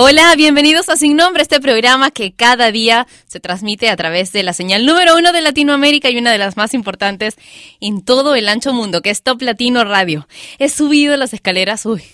Hola, 0.00 0.32
bienvenidos 0.36 0.88
a 0.90 0.96
Sin 0.96 1.16
Nombre, 1.16 1.42
este 1.42 1.60
programa 1.60 2.12
que 2.12 2.30
cada 2.30 2.70
día 2.70 3.08
se 3.26 3.40
transmite 3.40 3.90
a 3.90 3.96
través 3.96 4.30
de 4.30 4.44
la 4.44 4.52
señal 4.52 4.86
número 4.86 5.16
uno 5.16 5.32
de 5.32 5.40
Latinoamérica 5.40 6.08
y 6.08 6.18
una 6.18 6.30
de 6.30 6.38
las 6.38 6.56
más 6.56 6.72
importantes 6.72 7.34
en 7.80 8.04
todo 8.04 8.36
el 8.36 8.48
ancho 8.48 8.72
mundo, 8.72 9.02
que 9.02 9.10
es 9.10 9.24
Top 9.24 9.42
Latino 9.42 9.82
Radio. 9.82 10.28
He 10.60 10.68
subido 10.68 11.16
las 11.16 11.34
escaleras, 11.34 11.84
uy, 11.84 12.04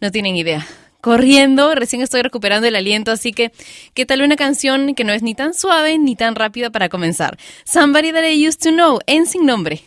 no 0.00 0.10
tienen 0.10 0.36
idea. 0.36 0.66
Corriendo, 1.02 1.74
recién 1.74 2.00
estoy 2.00 2.22
recuperando 2.22 2.66
el 2.66 2.76
aliento, 2.76 3.10
así 3.10 3.34
que, 3.34 3.52
¿qué 3.92 4.06
tal 4.06 4.22
una 4.22 4.36
canción 4.36 4.94
que 4.94 5.04
no 5.04 5.12
es 5.12 5.22
ni 5.22 5.34
tan 5.34 5.52
suave 5.52 5.98
ni 5.98 6.16
tan 6.16 6.34
rápida 6.34 6.70
para 6.70 6.88
comenzar? 6.88 7.36
Somebody 7.64 8.12
That 8.12 8.24
I 8.24 8.48
Used 8.48 8.60
to 8.62 8.70
Know, 8.70 9.00
en 9.06 9.26
Sin 9.26 9.44
Nombre. 9.44 9.82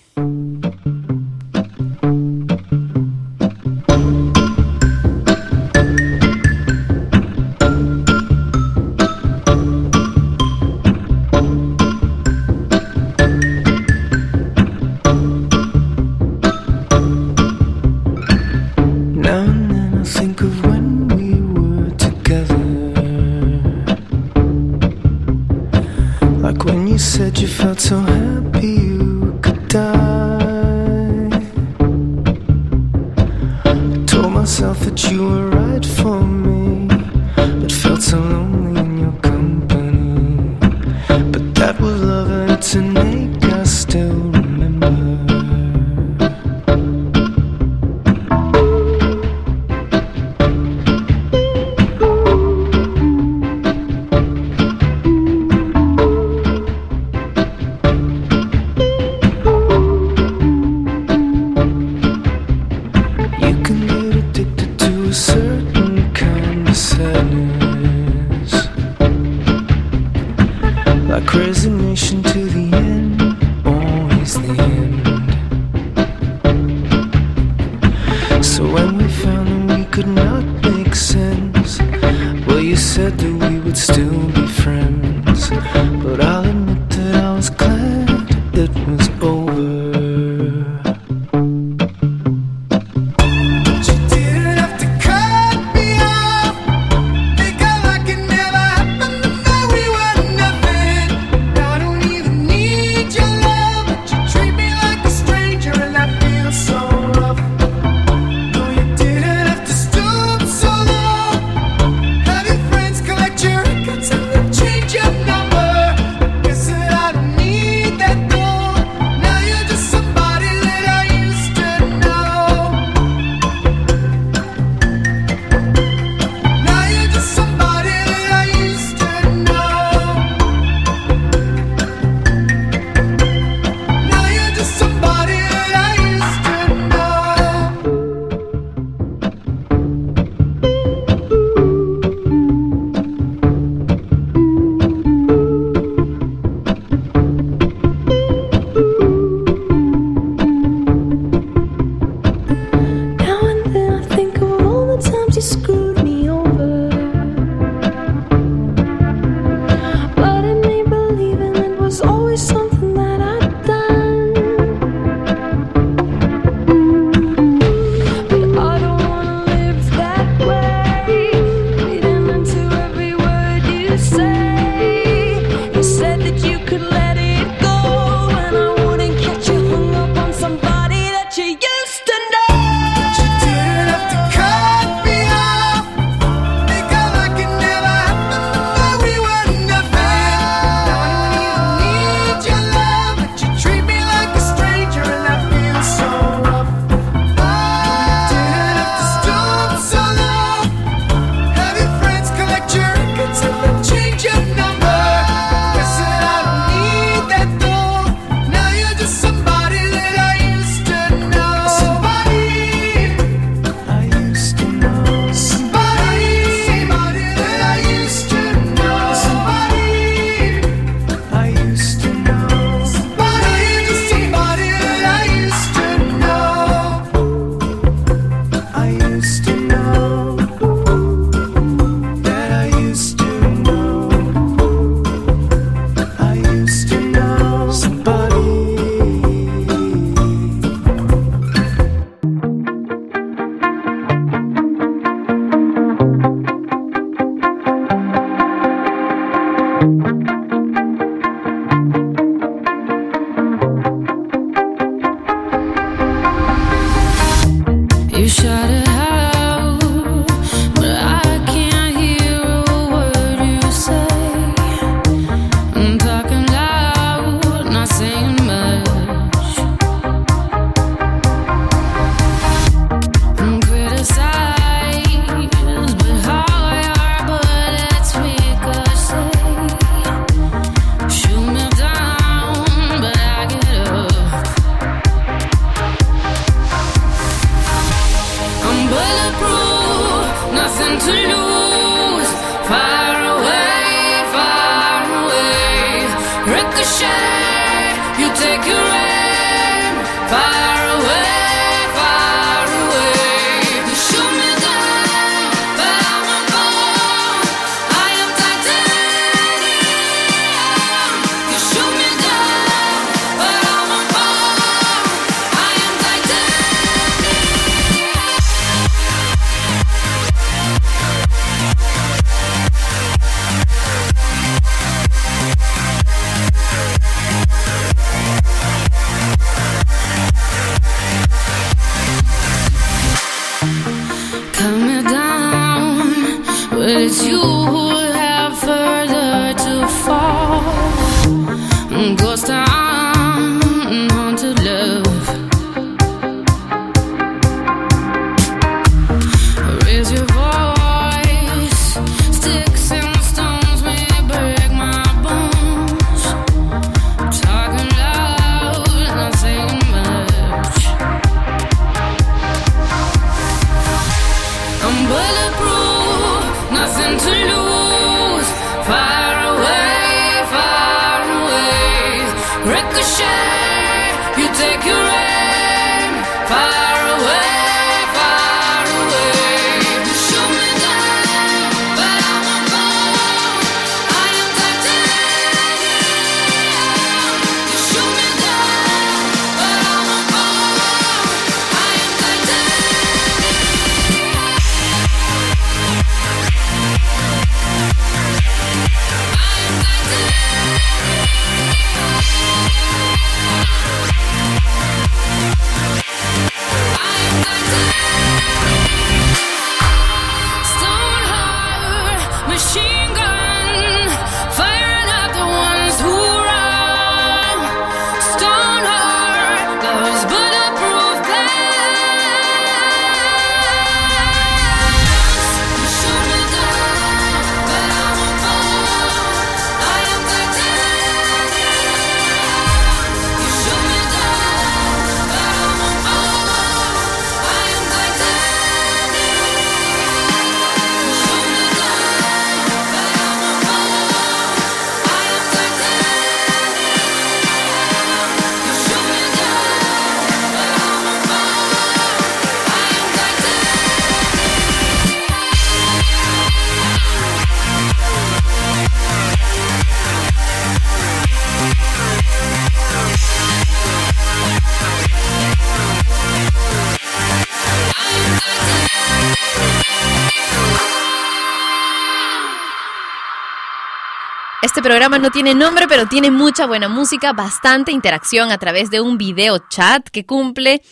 Programa 474.85 475.17
no 475.17 475.31
tiene 475.31 475.55
nombre, 475.55 475.87
pero 475.87 476.07
tiene 476.07 476.29
mucha 476.29 476.67
buena 476.67 476.87
música, 476.87 477.33
bastante 477.33 477.91
interacción 477.91 478.51
a 478.51 478.59
través 478.59 478.91
de 478.91 479.01
un 479.01 479.17
video 479.17 479.57
chat 479.67 480.07
que 480.09 480.27
cumple 480.27 480.83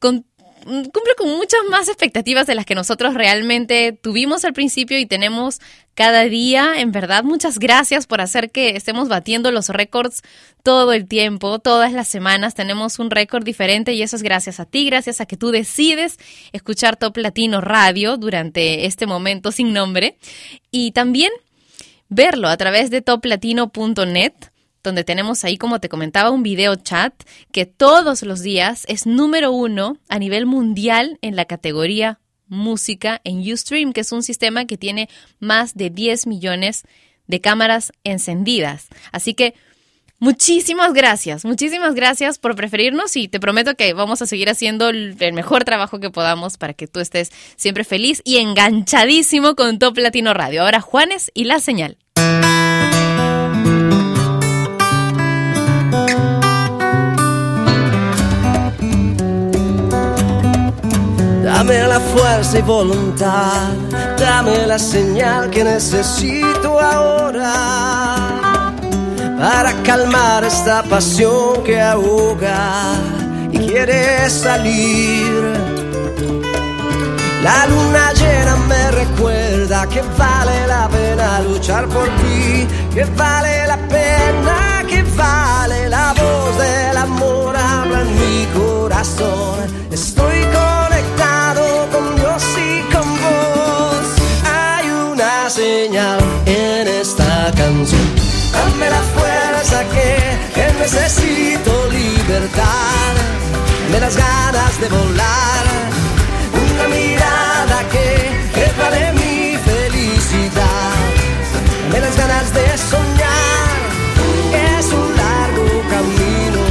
con 0.00 0.26
cumple 0.64 1.14
con 1.16 1.28
muchas 1.30 1.60
más 1.70 1.88
expectativas 1.88 2.48
de 2.48 2.56
las 2.56 2.66
que 2.66 2.74
nosotros 2.74 3.14
realmente 3.14 3.92
tuvimos 3.92 4.44
al 4.44 4.52
principio 4.52 4.98
y 4.98 5.06
tenemos 5.06 5.60
cada 5.94 6.24
día. 6.24 6.80
En 6.80 6.90
verdad, 6.90 7.22
muchas 7.22 7.60
gracias 7.60 8.08
por 8.08 8.20
hacer 8.20 8.50
que 8.50 8.70
estemos 8.70 9.08
batiendo 9.08 9.52
los 9.52 9.68
récords 9.68 10.22
todo 10.64 10.92
el 10.92 11.06
tiempo, 11.06 11.60
todas 11.60 11.92
las 11.92 12.08
semanas. 12.08 12.54
Tenemos 12.56 12.98
un 12.98 13.12
récord 13.12 13.44
diferente 13.44 13.92
y 13.92 14.02
eso 14.02 14.16
es 14.16 14.24
gracias 14.24 14.58
a 14.58 14.64
ti, 14.64 14.86
gracias 14.86 15.20
a 15.20 15.26
que 15.26 15.36
tú 15.36 15.52
decides 15.52 16.18
escuchar 16.52 16.96
Top 16.96 17.16
Latino 17.16 17.60
Radio 17.60 18.16
durante 18.16 18.86
este 18.86 19.06
momento 19.06 19.52
sin 19.52 19.72
nombre. 19.72 20.18
Y 20.72 20.90
también 20.90 21.30
verlo 22.10 22.48
a 22.48 22.56
través 22.56 22.90
de 22.90 23.00
toplatino.net, 23.00 24.32
donde 24.82 25.04
tenemos 25.04 25.44
ahí, 25.44 25.56
como 25.56 25.80
te 25.80 25.88
comentaba, 25.88 26.30
un 26.30 26.42
video 26.42 26.74
chat 26.76 27.14
que 27.52 27.64
todos 27.64 28.22
los 28.22 28.42
días 28.42 28.84
es 28.88 29.06
número 29.06 29.52
uno 29.52 29.96
a 30.08 30.18
nivel 30.18 30.44
mundial 30.44 31.18
en 31.22 31.36
la 31.36 31.46
categoría 31.46 32.18
música 32.48 33.20
en 33.24 33.40
Ustream, 33.40 33.92
que 33.92 34.00
es 34.00 34.12
un 34.12 34.22
sistema 34.22 34.66
que 34.66 34.76
tiene 34.76 35.08
más 35.38 35.74
de 35.74 35.88
10 35.88 36.26
millones 36.26 36.82
de 37.26 37.40
cámaras 37.40 37.92
encendidas. 38.02 38.88
Así 39.12 39.34
que 39.34 39.54
Muchísimas 40.22 40.92
gracias, 40.92 41.46
muchísimas 41.46 41.94
gracias 41.94 42.38
por 42.38 42.54
preferirnos 42.54 43.16
y 43.16 43.28
te 43.28 43.40
prometo 43.40 43.74
que 43.74 43.94
vamos 43.94 44.20
a 44.20 44.26
seguir 44.26 44.50
haciendo 44.50 44.90
el 44.90 45.16
mejor 45.32 45.64
trabajo 45.64 45.98
que 45.98 46.10
podamos 46.10 46.58
para 46.58 46.74
que 46.74 46.86
tú 46.86 47.00
estés 47.00 47.30
siempre 47.56 47.84
feliz 47.84 48.20
y 48.22 48.36
enganchadísimo 48.36 49.56
con 49.56 49.78
Top 49.78 49.96
Latino 49.96 50.34
Radio. 50.34 50.62
Ahora 50.62 50.82
Juanes 50.82 51.30
y 51.32 51.44
la 51.44 51.58
señal. 51.58 51.96
Dame 61.42 61.78
la 61.88 62.00
fuerza 62.00 62.58
y 62.58 62.62
voluntad, 62.62 63.72
dame 64.18 64.66
la 64.66 64.78
señal 64.78 65.48
que 65.48 65.64
necesito 65.64 66.78
ahora 66.78 68.29
para 69.40 69.72
calmar 69.82 70.44
esta 70.44 70.82
pasión 70.82 71.64
que 71.64 71.80
ahoga 71.80 72.92
y 73.50 73.58
quiere 73.58 74.28
salir. 74.28 75.32
La 77.42 77.66
luna 77.66 78.12
llena 78.12 78.56
me 78.68 78.90
recuerda 78.90 79.88
que 79.88 80.02
vale 80.18 80.66
la 80.66 80.88
pena 80.88 81.40
luchar 81.40 81.86
por 81.88 82.06
ti, 82.20 82.66
que 82.94 83.04
vale 83.16 83.66
la 83.66 83.78
pena, 83.88 84.84
que 84.86 85.02
vale 85.16 85.88
la 85.88 86.12
voz 86.12 86.58
del 86.58 86.96
amor 86.98 87.56
habla 87.56 88.02
en 88.02 88.14
mi 88.20 88.46
corazón. 88.52 89.58
Estoy 89.90 90.38
conectado 90.60 91.88
con 91.90 92.14
Dios 92.16 92.44
y 92.58 92.92
con 92.92 93.08
vos. 93.22 94.04
Hay 94.44 94.90
una 94.90 95.48
señal 95.48 96.20
en 96.44 96.88
esta 96.88 97.50
canción 97.56 98.19
Dame 98.52 98.90
la 98.90 99.02
fuerza 99.14 99.84
que, 99.94 100.08
necesito 100.78 101.70
libertad. 101.90 103.14
Me 103.90 104.00
las 104.00 104.16
ganas 104.16 104.80
de 104.80 104.88
volar. 104.88 105.64
Una 106.52 106.88
mirada 106.88 107.78
que, 107.92 108.08
que 108.54 108.66
vale 108.80 109.12
mi 109.12 109.56
felicidad. 109.70 110.94
Me 111.92 112.00
las 112.00 112.16
ganas 112.16 112.52
de 112.54 112.66
soñar. 112.90 113.78
Es 114.76 114.86
un 114.92 115.08
largo 115.22 115.82
camino. 115.94 116.62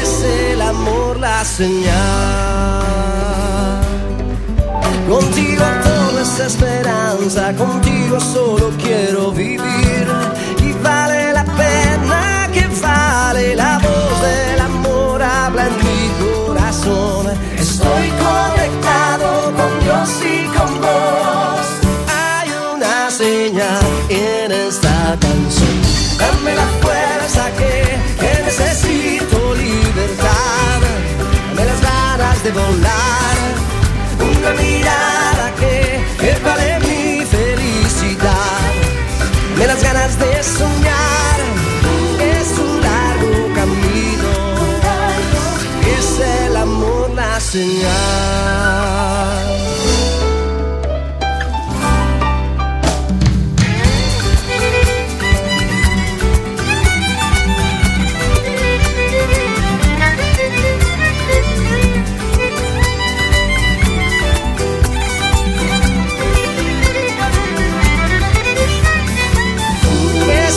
Es 0.00 0.10
el 0.22 0.60
amor 0.60 1.18
la 1.18 1.44
señal. 1.44 2.56
Contigo 5.08 5.64
todo 5.84 6.20
es 6.20 6.40
esperanza. 6.40 7.52
Contigo 7.56 8.20
solo 8.20 8.70
quiero 8.82 9.30
vivir 9.32 9.95
Estoy 17.58 18.10
conectado 18.10 19.52
con 19.56 19.80
Dios 19.84 20.10
y 20.22 20.46
con 20.56 20.80
vos. 20.80 21.66
Hay 22.08 22.48
una 22.74 23.10
señal 23.10 23.84
en 24.08 24.52
esta 24.52 25.16
canción. 25.20 25.76
Dame 26.18 26.54
la 26.54 26.68
fuerza 26.82 27.50
que, 27.58 27.98
que 28.20 28.42
necesito 28.44 29.54
libertad. 29.54 30.80
Dame 31.48 31.64
las 31.64 31.80
ganas 31.80 32.42
de 32.44 32.50
volar. 32.52 33.36
Una 34.20 34.50
mirada 34.62 35.52
que, 35.60 36.00
que 36.20 36.38
vale 36.44 36.78
mi 36.80 37.24
felicidad. 37.24 38.72
Dame 39.52 39.66
las 39.66 39.82
ganas 39.82 40.18
de 40.18 40.42
soñar. 40.42 41.55
Es 47.58 47.62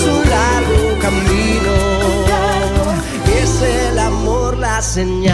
un 0.04 0.30
largo 0.30 1.00
camino, 1.00 1.74
es 3.42 3.62
el 3.62 4.00
amor 4.00 4.58
la 4.58 4.82
señal. 4.82 5.29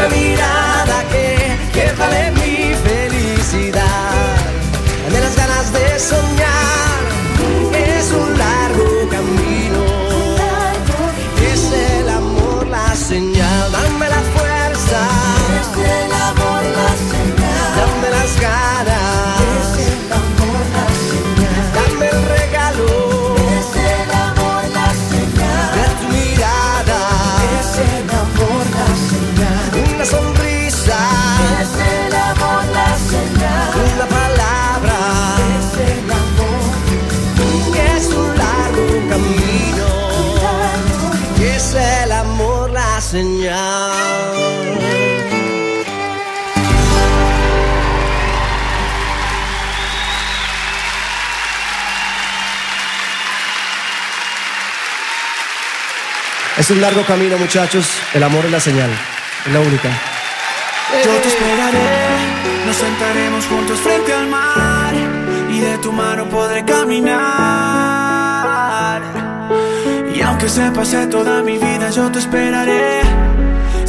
Una 0.00 0.08
mirada 0.08 0.29
Es 56.60 56.70
un 56.70 56.80
largo 56.80 57.04
camino, 57.04 57.38
muchachos. 57.38 57.86
El 58.12 58.22
amor 58.22 58.44
es 58.44 58.50
la 58.50 58.60
señal. 58.60 58.90
Es 59.46 59.52
la 59.52 59.60
única. 59.60 59.88
Yo 61.04 61.10
te 61.10 61.28
esperaré, 61.28 61.88
nos 62.66 62.76
sentaremos 62.76 63.46
juntos 63.46 63.80
frente 63.80 64.12
al 64.12 64.26
mar 64.26 64.92
y 65.50 65.60
de 65.60 65.78
tu 65.78 65.90
mano 65.92 66.28
podré 66.28 66.64
caminar. 66.64 67.20
Y 70.14 70.20
aunque 70.20 70.48
se 70.48 70.70
pase 70.72 71.06
toda 71.06 71.42
mi 71.42 71.58
vida, 71.58 71.90
yo 71.90 72.10
te 72.10 72.18
esperaré. 72.18 73.00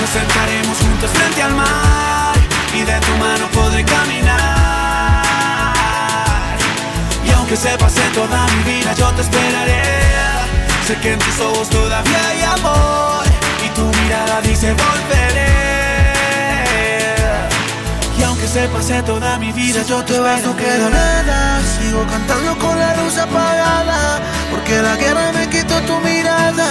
nos 0.00 0.10
sentaremos 0.10 0.78
juntos 0.78 1.10
frente 1.10 1.42
al 1.42 1.54
mar 1.54 2.34
y 2.74 2.82
de 2.82 3.00
tu 3.00 3.12
mano 3.18 3.46
podré 3.52 3.84
caminar. 3.84 5.24
Y 7.26 7.30
aunque 7.32 7.56
se 7.56 7.76
pase 7.76 8.00
toda 8.14 8.46
mi 8.46 8.62
vida, 8.72 8.94
yo 8.94 9.10
te 9.12 9.22
esperaré. 9.22 9.82
Sé 10.86 10.96
que 11.02 11.12
en 11.12 11.18
tus 11.18 11.40
ojos 11.40 11.68
todavía 11.68 12.28
hay 12.28 12.42
amor 12.42 13.24
y 13.64 13.68
tu 13.76 13.84
mirada 14.00 14.40
dice 14.40 14.72
volveré. 14.72 15.50
Y 18.18 18.22
aunque 18.22 18.46
se 18.48 18.68
pase 18.68 19.02
toda 19.02 19.38
mi 19.38 19.52
vida, 19.52 19.82
yo 19.86 20.02
te 20.04 20.18
vas, 20.18 20.42
no 20.42 20.56
queda 20.56 20.88
nada. 20.88 21.60
Sigo 21.78 22.06
cantando 22.06 22.56
con 22.58 22.78
la 22.78 22.96
luz 22.96 23.18
apagada, 23.18 24.20
porque 24.50 24.80
la 24.80 24.96
guerra 24.96 25.32
me 25.32 25.48
quitó 25.48 25.80
tu 25.82 25.98
mirada. 26.00 26.70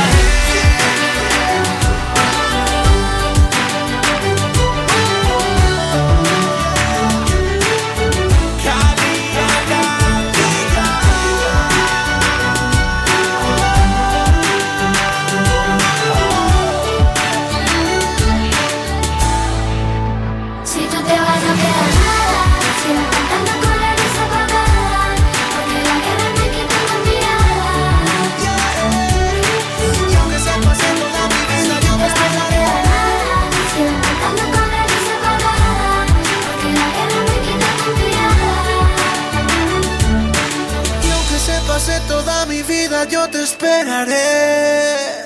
Te 43.31 43.43
esperaré. 43.43 45.21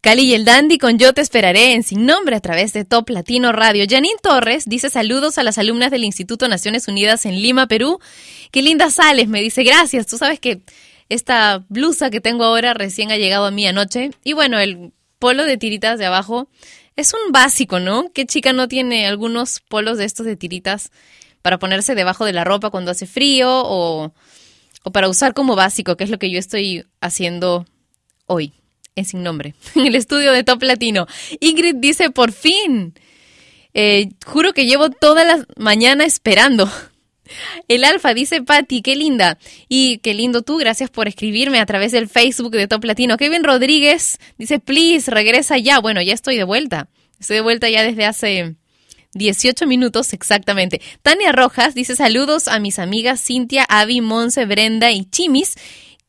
Cali 0.00 0.22
y 0.22 0.34
el 0.34 0.44
Dandy 0.44 0.78
con 0.78 0.98
Yo 0.98 1.12
te 1.12 1.20
esperaré 1.20 1.74
en 1.74 1.82
Sin 1.82 2.06
Nombre 2.06 2.34
a 2.34 2.40
través 2.40 2.72
de 2.72 2.84
Top 2.84 3.08
Latino 3.10 3.52
Radio. 3.52 3.84
Janine 3.88 4.16
Torres 4.22 4.64
dice 4.66 4.90
saludos 4.90 5.38
a 5.38 5.42
las 5.42 5.58
alumnas 5.58 5.90
del 5.90 6.04
Instituto 6.04 6.48
Naciones 6.48 6.88
Unidas 6.88 7.26
en 7.26 7.40
Lima, 7.40 7.68
Perú. 7.68 8.00
Qué 8.50 8.62
linda 8.62 8.90
sales, 8.90 9.28
me 9.28 9.42
dice 9.42 9.62
gracias. 9.62 10.06
Tú 10.06 10.18
sabes 10.18 10.40
que 10.40 10.62
esta 11.08 11.64
blusa 11.68 12.10
que 12.10 12.20
tengo 12.20 12.44
ahora 12.44 12.74
recién 12.74 13.12
ha 13.12 13.16
llegado 13.16 13.46
a 13.46 13.50
mí 13.50 13.66
anoche. 13.66 14.10
Y 14.24 14.32
bueno, 14.32 14.58
el 14.58 14.92
polo 15.18 15.44
de 15.44 15.56
tiritas 15.56 15.98
de 15.98 16.06
abajo 16.06 16.48
es 16.96 17.12
un 17.14 17.32
básico, 17.32 17.78
¿no? 17.78 18.10
¿Qué 18.12 18.26
chica 18.26 18.52
no 18.52 18.66
tiene 18.66 19.06
algunos 19.06 19.60
polos 19.60 19.98
de 19.98 20.06
estos 20.06 20.26
de 20.26 20.36
tiritas 20.36 20.90
para 21.42 21.58
ponerse 21.58 21.94
debajo 21.94 22.24
de 22.24 22.32
la 22.32 22.44
ropa 22.44 22.70
cuando 22.70 22.90
hace 22.90 23.06
frío 23.06 23.48
o, 23.50 24.12
o 24.82 24.92
para 24.92 25.08
usar 25.08 25.34
como 25.34 25.56
básico, 25.56 25.96
que 25.96 26.04
es 26.04 26.10
lo 26.10 26.18
que 26.18 26.30
yo 26.30 26.38
estoy 26.38 26.84
haciendo 27.00 27.66
hoy? 28.26 28.54
en 28.96 29.04
sin 29.04 29.22
nombre, 29.22 29.54
en 29.74 29.86
el 29.86 29.94
estudio 29.94 30.32
de 30.32 30.44
Top 30.44 30.62
Latino. 30.62 31.06
Ingrid 31.40 31.76
dice, 31.76 32.10
por 32.10 32.32
fin. 32.32 32.94
Eh, 33.72 34.08
juro 34.26 34.52
que 34.52 34.66
llevo 34.66 34.90
toda 34.90 35.24
la 35.24 35.46
mañana 35.56 36.04
esperando. 36.04 36.68
El 37.68 37.84
Alfa 37.84 38.12
dice, 38.14 38.42
Patti, 38.42 38.82
qué 38.82 38.96
linda. 38.96 39.38
Y 39.68 39.98
qué 39.98 40.14
lindo 40.14 40.42
tú, 40.42 40.56
gracias 40.56 40.90
por 40.90 41.06
escribirme 41.06 41.60
a 41.60 41.66
través 41.66 41.92
del 41.92 42.08
Facebook 42.08 42.52
de 42.52 42.66
Top 42.66 42.84
Latino. 42.84 43.16
Kevin 43.16 43.44
Rodríguez 43.44 44.18
dice, 44.38 44.58
please, 44.58 45.10
regresa 45.10 45.56
ya. 45.58 45.78
Bueno, 45.78 46.02
ya 46.02 46.14
estoy 46.14 46.36
de 46.36 46.44
vuelta. 46.44 46.88
Estoy 47.20 47.36
de 47.36 47.42
vuelta 47.42 47.68
ya 47.68 47.84
desde 47.84 48.06
hace 48.06 48.56
18 49.14 49.66
minutos 49.66 50.12
exactamente. 50.12 50.80
Tania 51.02 51.32
Rojas 51.32 51.74
dice, 51.74 51.96
saludos 51.96 52.48
a 52.48 52.58
mis 52.60 52.78
amigas 52.78 53.20
Cintia, 53.22 53.64
Avi, 53.68 54.00
Monse, 54.00 54.46
Brenda 54.46 54.92
y 54.92 55.04
Chimis 55.04 55.56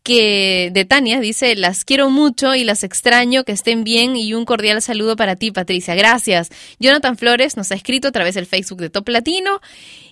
que 0.04 0.72
de 0.74 0.86
Tania 0.86 1.20
dice, 1.20 1.56
las 1.56 1.86
quiero 1.86 2.10
mucho 2.10 2.56
y 2.56 2.64
las 2.64 2.84
extraño, 2.84 3.44
que 3.44 3.52
estén 3.52 3.84
bien 3.84 4.16
y 4.16 4.34
un 4.34 4.46
cordial 4.46 4.82
saludo 4.82 5.16
para 5.16 5.36
ti, 5.36 5.52
Patricia. 5.52 5.94
Gracias. 5.96 6.50
Jonathan 6.80 7.18
Flores 7.18 7.56
nos 7.56 7.72
ha 7.72 7.76
escrito 7.76 8.08
a 8.08 8.12
través 8.12 8.36
del 8.36 8.48
Facebook 8.48 8.80
de 8.80 8.90
Top 8.90 9.08
Latino. 9.10 9.62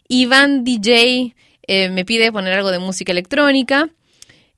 Iván 0.07 0.63
DJ 0.63 1.35
eh, 1.67 1.89
me 1.89 2.05
pide 2.05 2.31
poner 2.31 2.53
algo 2.53 2.71
de 2.71 2.79
música 2.79 3.11
electrónica. 3.11 3.89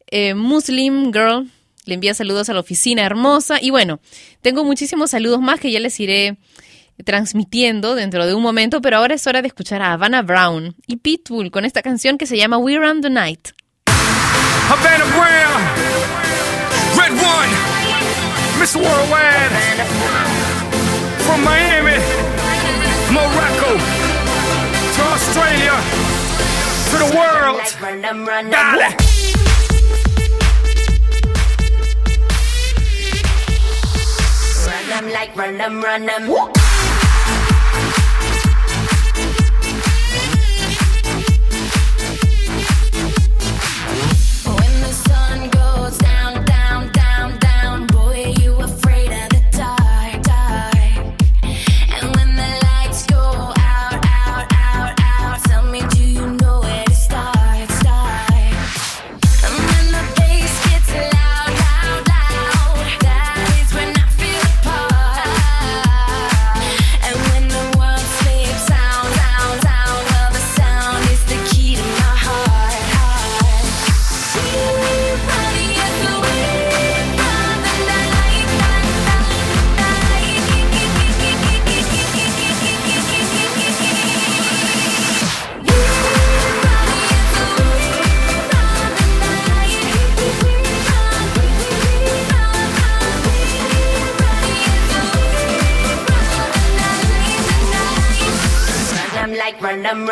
Eh, 0.08 0.34
Muslim 0.34 1.14
Girl 1.14 1.50
le 1.86 1.94
envía 1.94 2.14
saludos 2.14 2.50
a 2.50 2.54
la 2.54 2.60
oficina 2.60 3.04
hermosa. 3.04 3.58
Y 3.62 3.70
bueno, 3.70 4.02
tengo 4.42 4.66
muchísimos 4.66 5.12
saludos 5.12 5.40
más 5.40 5.60
que 5.60 5.72
ya 5.72 5.80
les 5.80 5.98
iré 6.00 6.38
transmitiendo 7.04 7.96
dentro 7.96 8.26
de 8.26 8.34
un 8.34 8.42
momento, 8.42 8.82
pero 8.82 8.98
ahora 8.98 9.16
es 9.16 9.26
hora 9.28 9.42
de 9.42 9.48
escuchar 9.48 9.82
a 9.82 9.94
Havana 9.94 10.22
Brown 10.22 10.76
y 10.88 10.98
Pitbull 10.98 11.52
con 11.52 11.66
esta 11.66 11.82
canción 11.82 12.18
que 12.18 12.26
se 12.26 12.38
llama 12.38 12.58
We 12.58 12.78
Run 12.78 13.02
the 13.02 13.10
Night. 13.10 13.50
Havana 14.70 15.06
Brown, 15.06 15.62
Red 16.98 17.12
One, 17.12 17.52
Miss 18.60 18.76
Worldwide, 18.76 19.52
from 21.26 21.44
Miami, 21.44 21.98
Morocco, 23.12 23.78
to 24.96 25.02
Australia, 25.14 25.76
to 26.92 26.98
the 26.98 27.16
world. 27.16 27.62
Dale. 28.52 28.96
Run 34.68 34.90
them 34.90 35.12
like 35.12 35.36
run 35.36 35.58
them, 35.58 35.82
run 35.82 36.06
them. 36.06 36.61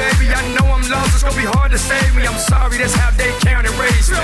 Baby. 0.00 0.26
I 0.32 0.42
know 0.54 0.66
I'm 0.74 0.84
lost. 0.88 1.14
It's 1.14 1.22
gonna 1.22 1.36
be 1.36 1.48
hard 1.56 1.70
to 1.72 1.78
save 1.78 2.12
me. 2.16 2.22
I'm 2.26 2.40
sorry, 2.52 2.78
that's 2.78 2.94
how 2.94 3.10
they 3.20 3.30
count 3.44 3.66
and 3.68 3.76
raise 3.76 4.08
me. 4.10 4.16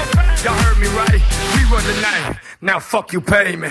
Y'all 0.42 0.58
heard 0.64 0.78
me 0.78 0.88
right. 1.00 1.20
We 1.54 1.60
run 1.72 1.84
the 1.90 1.96
night. 2.00 2.38
Now 2.60 2.78
fuck 2.80 3.12
you, 3.12 3.20
pay 3.20 3.56
me. 3.56 3.70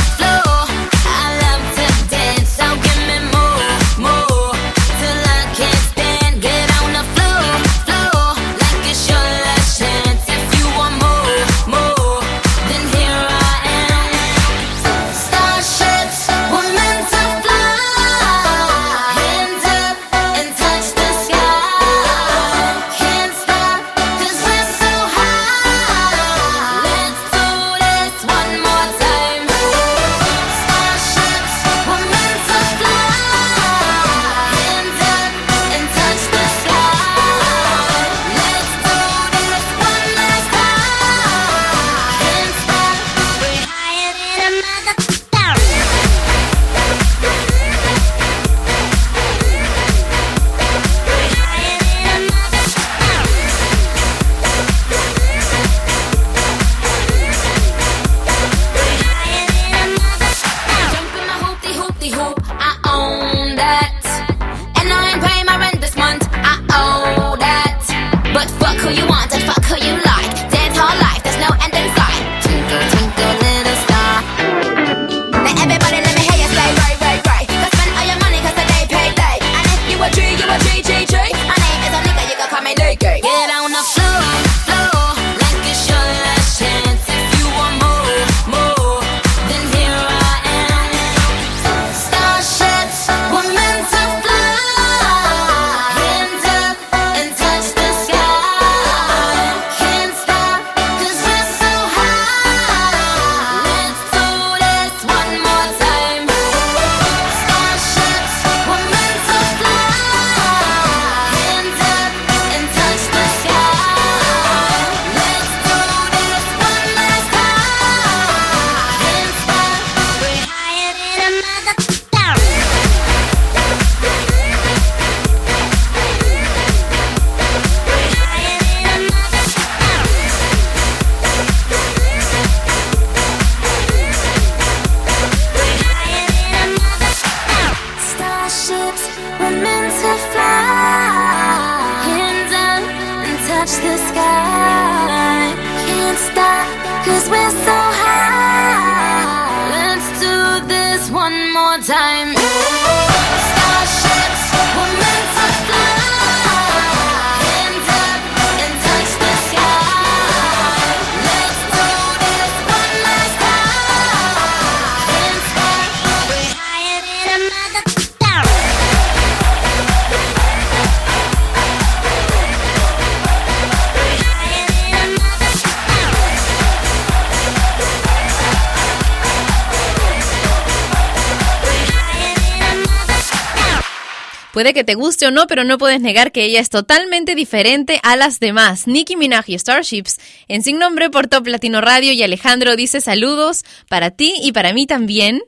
Puede 184.61 184.75
que 184.75 184.83
te 184.83 184.93
guste 184.93 185.25
o 185.25 185.31
no, 185.31 185.47
pero 185.47 185.63
no 185.63 185.79
puedes 185.79 186.01
negar 186.01 186.31
que 186.31 186.43
ella 186.43 186.59
es 186.59 186.69
totalmente 186.69 187.33
diferente 187.33 187.99
a 188.03 188.15
las 188.15 188.39
demás. 188.39 188.85
Nicki 188.85 189.15
Minaj 189.15 189.49
y 189.49 189.57
Starships, 189.57 190.19
en 190.47 190.61
sin 190.61 190.77
nombre 190.77 191.09
por 191.09 191.25
Top 191.25 191.47
Latino 191.47 191.81
Radio 191.81 192.11
y 192.13 192.21
Alejandro 192.21 192.75
dice 192.75 193.01
saludos 193.01 193.65
para 193.89 194.11
ti 194.11 194.35
y 194.39 194.51
para 194.51 194.71
mí 194.71 194.85
también. 194.85 195.41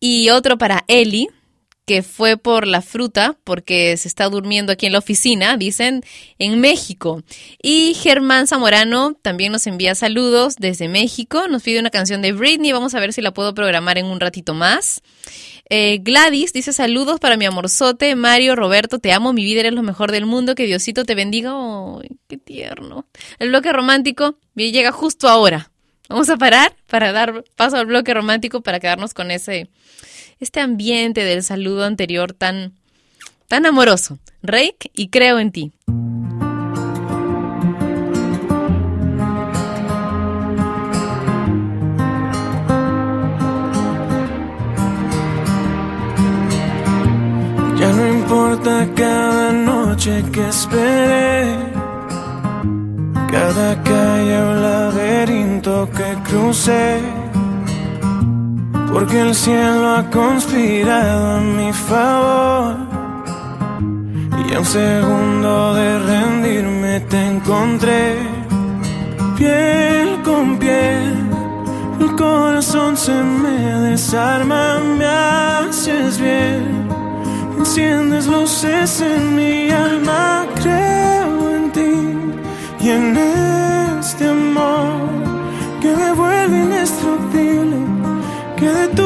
Y 0.00 0.30
otro 0.30 0.58
para 0.58 0.82
Eli, 0.88 1.28
que 1.86 2.02
fue 2.02 2.36
por 2.36 2.66
la 2.66 2.82
fruta, 2.82 3.38
porque 3.44 3.96
se 3.96 4.08
está 4.08 4.28
durmiendo 4.28 4.72
aquí 4.72 4.86
en 4.86 4.92
la 4.92 4.98
oficina, 4.98 5.56
dicen, 5.56 6.02
en 6.38 6.60
México. 6.60 7.22
Y 7.62 7.94
Germán 7.94 8.48
Zamorano 8.48 9.14
también 9.14 9.52
nos 9.52 9.68
envía 9.68 9.94
saludos 9.94 10.56
desde 10.58 10.88
México, 10.88 11.46
nos 11.48 11.62
pide 11.62 11.78
una 11.78 11.90
canción 11.90 12.22
de 12.22 12.32
Britney, 12.32 12.72
vamos 12.72 12.94
a 12.96 13.00
ver 13.00 13.12
si 13.12 13.22
la 13.22 13.32
puedo 13.32 13.54
programar 13.54 13.98
en 13.98 14.06
un 14.06 14.18
ratito 14.18 14.52
más. 14.52 15.00
Eh, 15.70 15.98
Gladys 16.02 16.52
dice 16.52 16.72
saludos 16.72 17.20
para 17.20 17.36
mi 17.36 17.44
amorzote, 17.44 18.16
Mario, 18.16 18.56
Roberto, 18.56 18.98
te 18.98 19.12
amo, 19.12 19.32
mi 19.32 19.44
vida 19.44 19.60
eres 19.60 19.72
lo 19.72 19.82
mejor 19.82 20.10
del 20.10 20.26
mundo, 20.26 20.56
que 20.56 20.66
Diosito 20.66 21.04
te 21.04 21.14
bendiga. 21.14 21.52
¡Ay, 21.54 22.08
qué 22.26 22.36
tierno! 22.36 23.06
El 23.38 23.50
bloque 23.50 23.72
romántico 23.72 24.38
llega 24.56 24.90
justo 24.90 25.28
ahora. 25.28 25.70
Vamos 26.08 26.28
a 26.30 26.36
parar 26.36 26.74
para 26.86 27.12
dar 27.12 27.44
paso 27.56 27.76
al 27.76 27.86
bloque 27.86 28.12
romántico 28.14 28.60
para 28.60 28.80
quedarnos 28.80 29.14
con 29.14 29.30
ese 29.30 29.68
este 30.40 30.60
ambiente 30.60 31.24
del 31.24 31.42
saludo 31.42 31.84
anterior 31.84 32.32
tan 32.32 32.72
tan 33.48 33.66
amoroso. 33.66 34.18
Rake 34.42 34.90
y 34.94 35.08
creo 35.08 35.38
en 35.38 35.52
ti. 35.52 35.72
Ya 47.78 47.92
no 47.92 48.08
importa 48.08 48.88
cada 48.96 49.52
noche 49.52 50.24
que 50.32 50.48
esperé, 50.48 51.56
cada 53.30 53.82
calle 53.82 54.38
o 54.40 54.54
laberinto 54.54 55.88
que 55.90 56.16
crucé, 56.28 57.00
porque 58.96 59.20
el 59.20 59.34
cielo 59.34 59.94
ha 59.94 60.10
conspirado 60.10 61.36
a 61.36 61.40
mi 61.40 61.70
favor. 61.70 62.76
Y 64.48 64.54
a 64.54 64.60
un 64.60 64.64
segundo 64.64 65.74
de 65.74 65.98
rendirme 65.98 67.00
te 67.00 67.26
encontré, 67.26 68.16
piel 69.36 70.22
con 70.24 70.58
piel. 70.58 71.12
El 72.00 72.16
corazón 72.16 72.96
se 72.96 73.12
me 73.12 73.58
desarma, 73.90 74.78
me 74.78 75.04
haces 75.04 76.18
bien. 76.18 76.88
enciendes 77.58 78.26
luces 78.26 79.02
en 79.02 79.36
mi 79.36 79.70
alma, 79.70 80.46
creo 80.62 81.50
en 81.54 81.70
ti 81.70 81.94
y 82.80 82.88
en 82.88 83.14
este 84.00 84.26
amor 84.26 85.10
que 85.82 85.90
me 85.94 86.12
vuelve 86.12 86.65
que 88.56 88.72
detuvo 88.72 89.05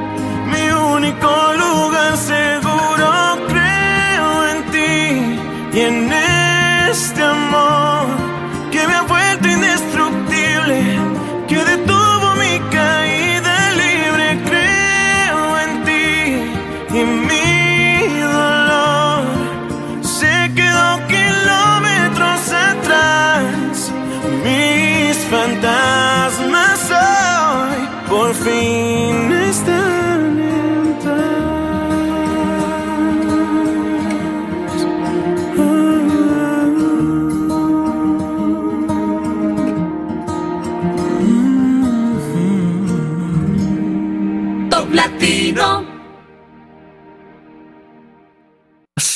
único 1.01 1.53
lugar 1.55 2.15
seguro. 2.15 3.09
Creo 3.47 4.47
en 4.51 4.59
ti 4.71 5.39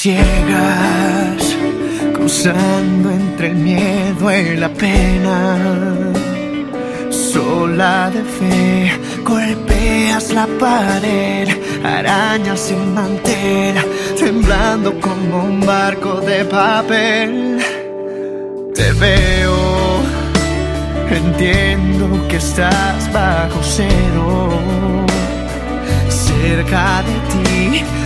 Ciegas, 0.06 1.58
cruzando 2.14 3.10
entre 3.10 3.48
el 3.48 3.56
miedo 3.56 4.32
y 4.32 4.56
la 4.56 4.70
pena. 4.70 5.58
Sola 7.10 8.12
de 8.14 8.24
fe, 8.24 8.92
golpeas 9.24 10.32
la 10.32 10.46
pared, 10.60 11.48
arañas 11.84 12.60
sin 12.60 12.94
mantel, 12.94 13.78
temblando 14.20 14.94
como 15.02 15.44
un 15.44 15.66
barco 15.66 16.22
de 16.22 16.46
papel. 16.46 17.58
Te 18.76 18.92
veo, 18.94 20.02
entiendo 21.10 22.28
que 22.28 22.36
estás 22.36 23.12
bajo 23.12 23.60
cero 23.64 24.52
cerca 26.10 27.02
de 27.02 27.16
ti. 27.32 28.05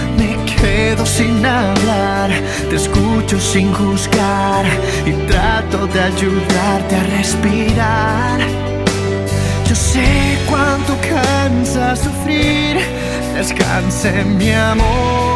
Sin 1.18 1.46
hablar, 1.46 2.30
te 2.70 2.76
escucho 2.76 3.40
sin 3.40 3.74
juzgar 3.74 4.66
y 5.06 5.12
trato 5.28 5.88
de 5.88 6.00
ayudarte 6.00 6.96
a 6.96 7.04
respirar. 7.18 8.40
Yo 9.68 9.76
sé 9.76 10.38
cuánto 10.50 10.96
cansa 11.02 11.96
sufrir, 11.96 12.78
descanse 13.36 14.24
mi 14.24 14.52
amor. 14.52 15.29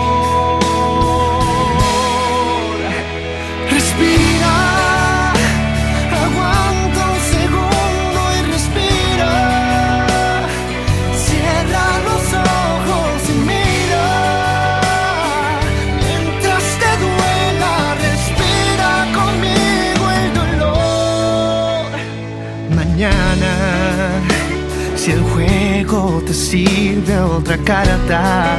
Te 26.33 26.39
sirve 26.39 27.19
otra 27.19 27.57
carta, 27.57 28.57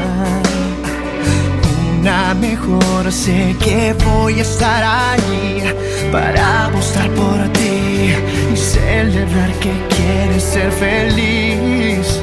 una 1.98 2.32
mejor, 2.34 3.10
sé 3.10 3.56
que 3.58 3.94
voy 4.04 4.38
a 4.38 4.42
estar 4.42 4.82
allí 4.84 5.60
para 6.12 6.66
apostar 6.66 7.10
por 7.10 7.48
ti 7.54 8.14
y 8.52 8.56
celebrar 8.56 9.50
que 9.62 9.72
quieres 9.96 10.42
ser 10.44 10.70
feliz. 10.70 12.22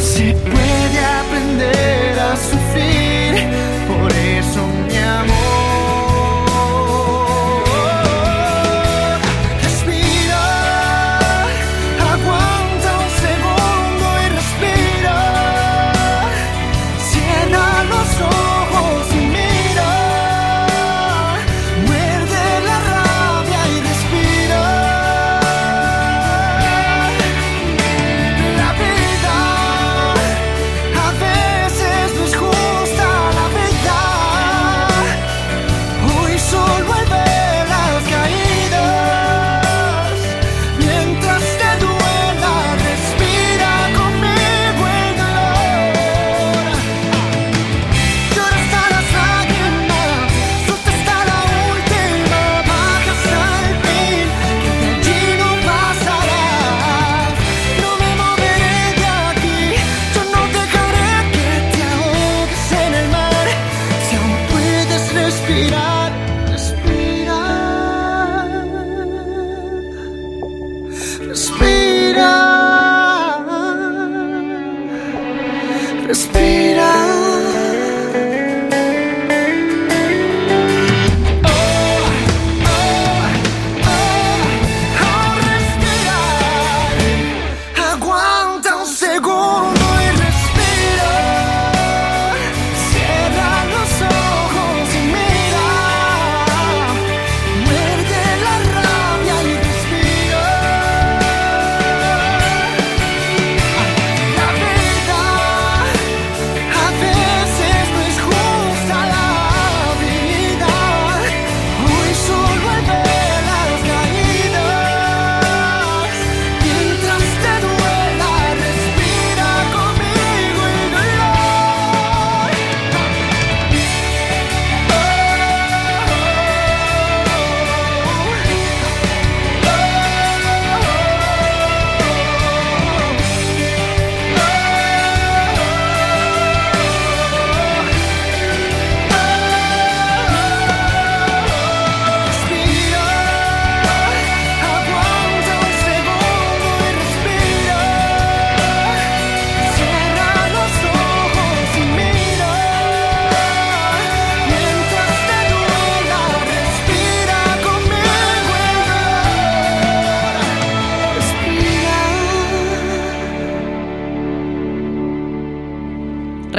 Se 0.00 0.34
puede 0.50 1.00
aprender 1.20 2.18
a 2.18 2.36
sufrir, 2.36 3.01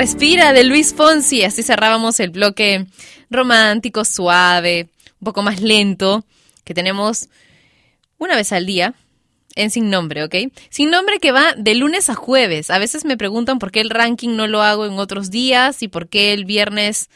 Respira 0.04 0.52
de 0.52 0.66
Luis 0.66 0.94
Fonsi. 0.94 1.44
Así 1.46 1.64
cerrábamos 1.64 2.20
el 2.20 2.32
bloque 2.32 2.88
romántico, 3.30 4.04
suave, 4.04 4.90
un 5.22 5.24
poco 5.24 5.44
más 5.44 5.62
lento, 5.62 6.26
que 6.66 6.74
tenemos 6.74 7.30
una 8.18 8.36
vez 8.36 8.52
al 8.52 8.66
día 8.66 8.96
en 9.56 9.70
Sin 9.70 9.90
Nombre, 9.90 10.26
¿ok? 10.26 10.36
Sin 10.70 10.90
Nombre 10.90 11.20
que 11.20 11.32
va 11.32 11.54
de 11.56 11.76
lunes 11.76 12.10
a 12.10 12.16
jueves. 12.16 12.70
A 12.70 12.80
veces 12.80 13.06
me 13.06 13.16
preguntan 13.16 13.60
por 13.60 13.72
qué 13.72 13.80
el 13.80 13.90
ranking 13.90 14.36
no 14.36 14.46
lo 14.46 14.62
hago 14.62 14.86
en 14.86 15.00
otros 15.00 15.32
días 15.32 15.82
y 15.82 15.88
por 15.88 16.10
qué 16.10 16.34
el 16.34 16.44
viernes 16.44 17.10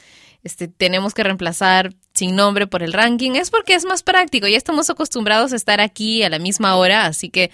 este, 0.46 0.70
tenemos 0.70 1.14
que 1.14 1.24
reemplazar 1.24 1.94
Sin 2.14 2.38
Nombre 2.38 2.68
por 2.68 2.84
el 2.84 2.94
ranking. 2.94 3.32
Es 3.32 3.50
porque 3.50 3.74
es 3.74 3.84
más 3.84 4.02
práctico. 4.02 4.48
Ya 4.48 4.56
estamos 4.56 4.90
acostumbrados 4.90 5.52
a 5.52 5.58
estar 5.58 5.82
aquí 5.82 6.24
a 6.24 6.30
la 6.30 6.40
misma 6.40 6.78
hora, 6.78 7.06
así 7.06 7.28
que 7.30 7.52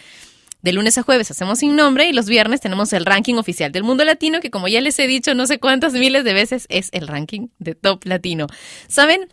de 0.64 0.72
lunes 0.72 0.98
a 0.98 1.04
jueves 1.04 1.30
hacemos 1.30 1.60
sin 1.60 1.76
nombre 1.76 2.08
y 2.08 2.14
los 2.14 2.28
viernes 2.28 2.62
tenemos 2.62 2.94
el 2.94 3.06
ranking 3.06 3.36
oficial 3.36 3.72
del 3.72 3.84
mundo 3.84 4.06
latino, 4.06 4.40
que 4.40 4.50
como 4.50 4.70
ya 4.70 4.82
les 4.82 4.98
he 4.98 5.08
dicho 5.08 5.36
no 5.36 5.46
sé 5.46 5.60
cuántas 5.60 5.94
miles 5.94 6.24
de 6.24 6.34
veces 6.34 6.66
es 6.70 6.90
el 6.94 7.08
ranking 7.08 7.50
de 7.60 7.76
top 7.76 8.06
latino. 8.06 8.48
¿Saben? 8.88 9.28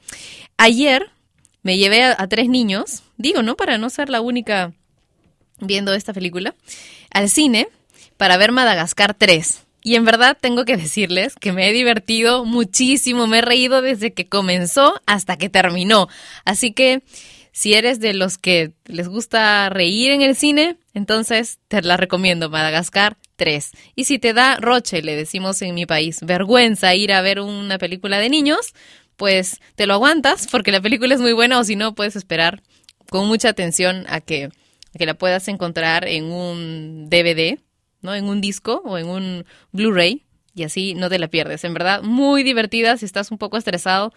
Ayer 0.59 1.11
me 1.62 1.78
llevé 1.78 2.03
a, 2.03 2.26
tres 2.28 2.49
niños, 2.49 3.05
digo, 3.16 3.43
¿no? 3.43 3.57
Para 3.57 3.78
no 3.78 3.91
ser 3.91 4.11
la 4.11 4.20
única 4.20 4.72
viendo 5.61 5.95
esta 5.95 6.12
película, 6.12 6.55
al 7.11 7.31
cine 7.31 7.68
para 8.16 8.37
ver 8.37 8.51
Madagascar 8.51 9.14
3. 9.14 9.62
Y 9.83 9.95
en 9.95 10.05
verdad 10.05 10.37
tengo 10.39 10.64
que 10.64 10.76
decirles 10.76 11.35
que 11.37 11.53
me 11.53 11.68
he 11.68 11.72
divertido 11.72 12.45
muchísimo, 12.45 13.26
me 13.26 13.39
he 13.39 13.43
reído 13.43 13.83
desde 13.83 14.12
que 14.12 14.28
comenzó 14.28 15.01
hasta 15.07 15.39
que 15.39 15.49
terminó. 15.49 16.09
Así 16.45 16.72
que 16.72 17.03
si 17.53 17.74
eres 17.74 18.01
de 18.01 18.14
los 18.14 18.38
que 18.38 18.72
les 18.86 19.09
gusta 19.09 19.68
reír 19.68 20.11
en 20.12 20.22
el 20.22 20.36
cine, 20.36 20.78
entonces 20.94 21.59
te 21.68 21.82
la 21.82 21.96
recomiendo, 21.96 22.51
Madagascar 22.51 23.16
3. 23.36 23.72
Y 23.96 24.05
si 24.05 24.18
te 24.18 24.32
da 24.32 24.57
roche, 24.57 25.03
le 25.03 25.16
decimos 25.16 25.61
en 25.62 25.74
mi 25.74 25.86
país, 25.86 26.20
vergüenza 26.22 26.94
ir 26.94 27.12
a 27.12 27.22
ver 27.22 27.40
una 27.40 27.78
película 27.78 28.18
de 28.18 28.28
niños, 28.28 28.74
pues 29.16 29.61
te 29.74 29.86
lo 29.86 29.94
aguantas 29.94 30.46
porque 30.51 30.72
la 30.72 30.80
película 30.80 31.14
es 31.14 31.20
muy 31.20 31.32
buena 31.32 31.59
o 31.59 31.64
si 31.64 31.76
no, 31.76 31.94
puedes 31.94 32.16
esperar 32.16 32.62
con 33.11 33.26
mucha 33.26 33.48
atención 33.48 34.07
a 34.09 34.20
que, 34.20 34.44
a 34.44 34.98
que 34.98 35.07
la 35.07 35.14
puedas 35.14 35.48
encontrar 35.48 36.07
en 36.07 36.24
un 36.32 37.09
DVD, 37.11 37.59
¿no? 38.03 38.14
En 38.14 38.26
un 38.26 38.40
disco 38.40 38.82
o 38.84 38.96
en 38.96 39.09
un 39.09 39.44
Blu-ray 39.72 40.24
y 40.55 40.64
así 40.64 40.94
no 40.94 41.09
te 41.09 41.18
la 41.18 41.28
pierdes. 41.28 41.64
En 41.64 41.74
verdad, 41.74 42.03
muy 42.03 42.42
divertida 42.42 42.96
si 42.96 43.05
estás 43.05 43.30
un 43.30 43.38
poco 43.38 43.57
estresado 43.57 44.12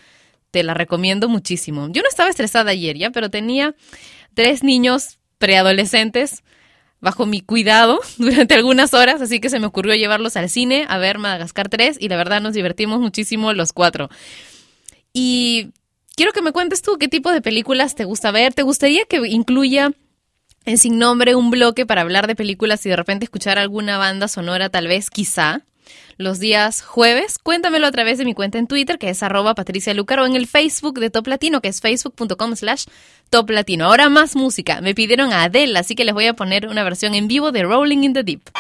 te 0.54 0.62
la 0.62 0.76
recomiendo 0.76 1.30
muchísimo. 1.30 1.88
Yo 1.90 2.04
no 2.04 2.08
estaba 2.08 2.30
estresada 2.30 2.70
ayer 2.70 2.96
ya, 2.96 3.10
pero 3.10 3.32
tenía 3.32 3.74
tres 4.36 4.64
niños 4.64 5.18
preadolescentes 5.40 6.44
bajo 7.02 7.26
mi 7.26 7.42
cuidado 7.42 8.00
durante 8.20 8.54
algunas 8.54 8.94
horas, 8.94 9.20
así 9.20 9.40
que 9.40 9.50
se 9.50 9.60
me 9.60 9.66
ocurrió 9.66 9.96
llevarlos 9.96 10.38
al 10.38 10.52
cine 10.52 10.86
a 10.88 11.00
ver 11.00 11.18
Madagascar 11.18 11.70
3 11.70 11.98
y 12.00 12.08
la 12.08 12.18
verdad 12.18 12.40
nos 12.40 12.54
divertimos 12.54 13.00
muchísimo 13.00 13.52
los 13.54 13.74
cuatro. 13.74 14.12
Y 15.12 15.72
quiero 16.16 16.34
que 16.34 16.44
me 16.44 16.52
cuentes 16.52 16.84
tú 16.84 17.00
qué 17.00 17.08
tipo 17.08 17.32
de 17.32 17.42
películas 17.42 17.96
te 17.96 18.06
gusta 18.06 18.30
ver. 18.30 18.54
¿Te 18.54 18.62
gustaría 18.62 19.06
que 19.06 19.28
incluya 19.28 19.92
en 20.66 20.78
Sin 20.78 21.00
Nombre 21.00 21.34
un 21.34 21.50
bloque 21.50 21.88
para 21.88 22.02
hablar 22.02 22.28
de 22.28 22.36
películas 22.36 22.86
y 22.86 22.90
de 22.90 22.96
repente 22.96 23.24
escuchar 23.24 23.58
alguna 23.58 23.98
banda 23.98 24.28
sonora 24.28 24.70
tal 24.70 24.86
vez, 24.86 25.10
quizá? 25.10 25.64
Los 26.18 26.40
días 26.40 26.82
jueves. 26.82 27.38
Cuéntamelo 27.40 27.88
a 27.88 27.92
través 27.92 28.18
de 28.18 28.26
mi 28.26 28.34
cuenta 28.34 28.58
en 28.58 28.68
Twitter, 28.68 28.98
que 28.98 29.10
es 29.10 29.24
arroba 29.24 29.56
Patricia 29.56 29.94
Lucar, 29.94 30.20
o 30.20 30.26
en 30.26 30.36
el 30.36 30.48
Facebook 30.48 31.00
de 31.00 31.10
Top 31.10 31.28
Latino, 31.28 31.62
que 31.62 31.70
es 31.70 31.82
facebook.com 31.82 32.56
slash 32.56 32.86
Top 33.30 33.50
Latino. 33.50 33.86
Ahora 33.86 34.10
más 34.10 34.36
música. 34.36 34.82
Me 34.82 34.94
pidieron 34.96 35.34
a 35.34 35.44
Adele, 35.44 35.78
así 35.80 35.96
que 35.96 36.06
les 36.06 36.14
voy 36.14 36.28
a 36.28 36.34
poner 36.34 36.68
una 36.68 36.84
versión 36.84 37.16
en 37.16 37.28
vivo 37.28 37.52
de 37.52 37.64
Rolling 37.64 38.04
in 38.04 38.14
the 38.14 38.24
Deep. 38.24 38.52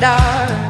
Dark. 0.00 0.65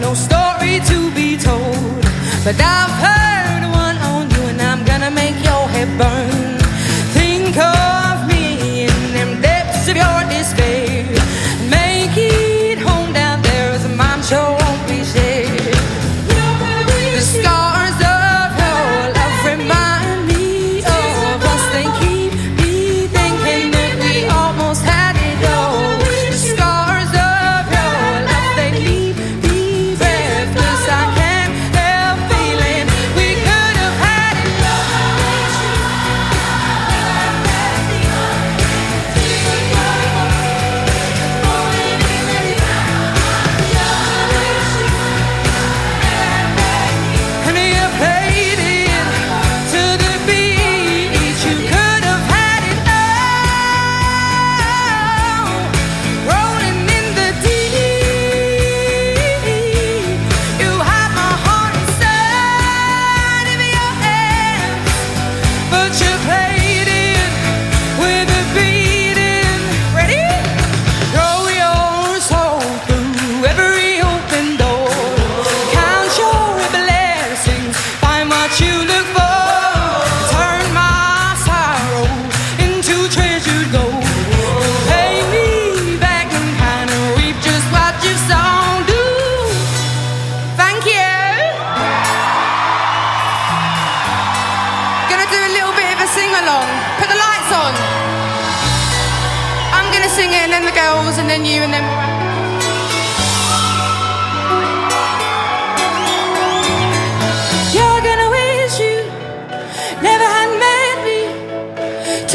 no 0.00 0.14
story 0.14 0.80
to 0.80 1.10
be 1.12 1.36
told, 1.36 2.02
but 2.44 2.56
I've 2.60 2.90
heard. 3.02 3.47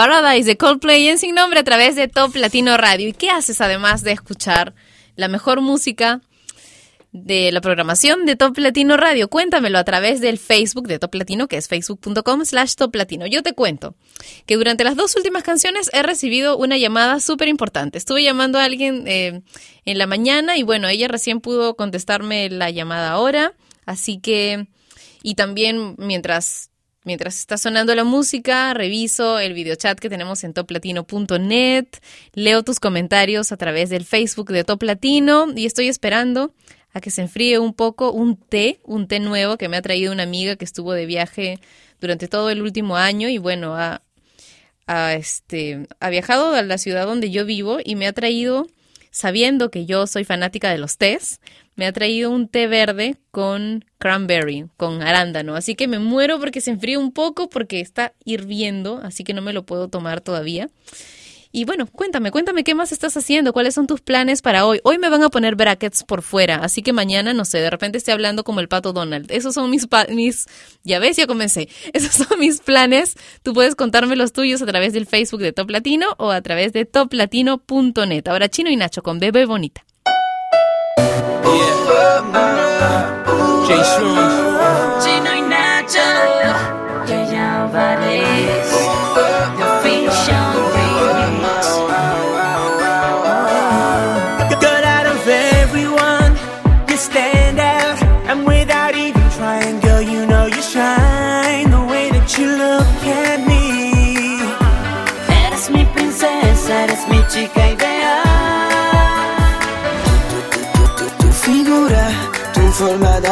Paradise 0.00 0.46
de 0.46 0.56
Coldplay 0.56 1.08
en 1.08 1.18
sin 1.18 1.34
nombre 1.34 1.60
a 1.60 1.62
través 1.62 1.94
de 1.94 2.08
Top 2.08 2.34
Latino 2.34 2.78
Radio. 2.78 3.06
¿Y 3.06 3.12
qué 3.12 3.28
haces 3.28 3.60
además 3.60 4.02
de 4.02 4.12
escuchar 4.12 4.74
la 5.14 5.28
mejor 5.28 5.60
música 5.60 6.22
de 7.12 7.52
la 7.52 7.60
programación 7.60 8.24
de 8.24 8.34
Top 8.34 8.56
Latino 8.56 8.96
Radio? 8.96 9.28
Cuéntamelo 9.28 9.78
a 9.78 9.84
través 9.84 10.22
del 10.22 10.38
Facebook 10.38 10.88
de 10.88 10.98
Top 10.98 11.14
Latino, 11.14 11.48
que 11.48 11.58
es 11.58 11.68
facebook.com 11.68 12.46
slash 12.46 12.76
Top 12.76 12.94
Latino. 12.94 13.26
Yo 13.26 13.42
te 13.42 13.52
cuento 13.52 13.94
que 14.46 14.56
durante 14.56 14.84
las 14.84 14.96
dos 14.96 15.14
últimas 15.16 15.42
canciones 15.42 15.90
he 15.92 16.02
recibido 16.02 16.56
una 16.56 16.78
llamada 16.78 17.20
súper 17.20 17.48
importante. 17.48 17.98
Estuve 17.98 18.22
llamando 18.22 18.58
a 18.58 18.64
alguien 18.64 19.04
eh, 19.06 19.42
en 19.84 19.98
la 19.98 20.06
mañana 20.06 20.56
y 20.56 20.62
bueno, 20.62 20.88
ella 20.88 21.08
recién 21.08 21.42
pudo 21.42 21.76
contestarme 21.76 22.48
la 22.48 22.70
llamada 22.70 23.10
ahora. 23.10 23.52
Así 23.84 24.18
que, 24.18 24.66
y 25.22 25.34
también 25.34 25.94
mientras 25.98 26.69
Mientras 27.02 27.38
está 27.38 27.56
sonando 27.56 27.94
la 27.94 28.04
música, 28.04 28.74
reviso 28.74 29.38
el 29.38 29.54
videochat 29.54 29.98
que 29.98 30.10
tenemos 30.10 30.44
en 30.44 30.52
toplatino.net, 30.52 31.86
leo 32.34 32.62
tus 32.62 32.78
comentarios 32.78 33.52
a 33.52 33.56
través 33.56 33.88
del 33.88 34.04
Facebook 34.04 34.50
de 34.50 34.64
Top 34.64 34.82
Latino 34.82 35.46
y 35.56 35.64
estoy 35.64 35.88
esperando 35.88 36.52
a 36.92 37.00
que 37.00 37.10
se 37.10 37.22
enfríe 37.22 37.58
un 37.58 37.72
poco 37.72 38.12
un 38.12 38.36
té, 38.36 38.80
un 38.84 39.08
té 39.08 39.18
nuevo 39.18 39.56
que 39.56 39.70
me 39.70 39.78
ha 39.78 39.82
traído 39.82 40.12
una 40.12 40.24
amiga 40.24 40.56
que 40.56 40.66
estuvo 40.66 40.92
de 40.92 41.06
viaje 41.06 41.58
durante 42.02 42.28
todo 42.28 42.50
el 42.50 42.60
último 42.60 42.98
año 42.98 43.30
y 43.30 43.38
bueno, 43.38 43.76
ha, 43.76 44.02
ha, 44.86 45.14
este, 45.14 45.86
ha 46.00 46.10
viajado 46.10 46.54
a 46.54 46.62
la 46.62 46.76
ciudad 46.76 47.06
donde 47.06 47.30
yo 47.30 47.46
vivo 47.46 47.78
y 47.82 47.96
me 47.96 48.08
ha 48.08 48.12
traído, 48.12 48.66
sabiendo 49.10 49.70
que 49.70 49.86
yo 49.86 50.06
soy 50.06 50.24
fanática 50.24 50.70
de 50.70 50.76
los 50.76 50.98
tés, 50.98 51.40
me 51.80 51.86
ha 51.86 51.92
traído 51.94 52.30
un 52.30 52.46
té 52.46 52.66
verde 52.66 53.16
con 53.30 53.86
cranberry, 53.96 54.66
con 54.76 55.00
arándano. 55.00 55.56
Así 55.56 55.74
que 55.74 55.88
me 55.88 55.98
muero 55.98 56.38
porque 56.38 56.60
se 56.60 56.72
enfría 56.72 56.98
un 56.98 57.10
poco 57.10 57.48
porque 57.48 57.80
está 57.80 58.12
hirviendo, 58.22 59.00
así 59.02 59.24
que 59.24 59.32
no 59.32 59.40
me 59.40 59.54
lo 59.54 59.64
puedo 59.64 59.88
tomar 59.88 60.20
todavía. 60.20 60.68
Y 61.52 61.64
bueno, 61.64 61.86
cuéntame, 61.86 62.30
cuéntame 62.30 62.64
qué 62.64 62.74
más 62.74 62.92
estás 62.92 63.16
haciendo, 63.16 63.54
cuáles 63.54 63.74
son 63.74 63.86
tus 63.86 64.02
planes 64.02 64.42
para 64.42 64.66
hoy. 64.66 64.80
Hoy 64.84 64.98
me 64.98 65.08
van 65.08 65.22
a 65.22 65.30
poner 65.30 65.54
brackets 65.56 66.04
por 66.04 66.20
fuera, 66.20 66.56
así 66.56 66.82
que 66.82 66.92
mañana, 66.92 67.32
no 67.32 67.46
sé, 67.46 67.60
de 67.60 67.70
repente 67.70 67.96
estoy 67.96 68.12
hablando 68.12 68.44
como 68.44 68.60
el 68.60 68.68
pato 68.68 68.92
Donald. 68.92 69.32
Esos 69.32 69.54
son 69.54 69.70
mis, 69.70 69.88
mis, 70.10 70.48
ya 70.84 70.98
ves, 70.98 71.16
ya 71.16 71.26
comencé. 71.26 71.70
Esos 71.94 72.26
son 72.26 72.38
mis 72.38 72.60
planes. 72.60 73.14
Tú 73.42 73.54
puedes 73.54 73.74
contarme 73.74 74.16
los 74.16 74.34
tuyos 74.34 74.60
a 74.60 74.66
través 74.66 74.92
del 74.92 75.06
Facebook 75.06 75.40
de 75.40 75.54
Top 75.54 75.70
Latino 75.70 76.08
o 76.18 76.30
a 76.30 76.42
través 76.42 76.74
de 76.74 76.84
toplatino.net. 76.84 78.28
Ahora 78.28 78.50
Chino 78.50 78.68
y 78.68 78.76
Nacho 78.76 79.02
con 79.02 79.18
Bebe 79.18 79.46
Bonita. 79.46 79.82
Jay 83.66 83.82
Strong. 83.84 85.02
Chino 85.02 85.30
y 85.34 85.42
Nacho, 85.42 86.06
Yaya 87.06 87.62
Álvarez, 87.62 88.24
The 88.24 88.29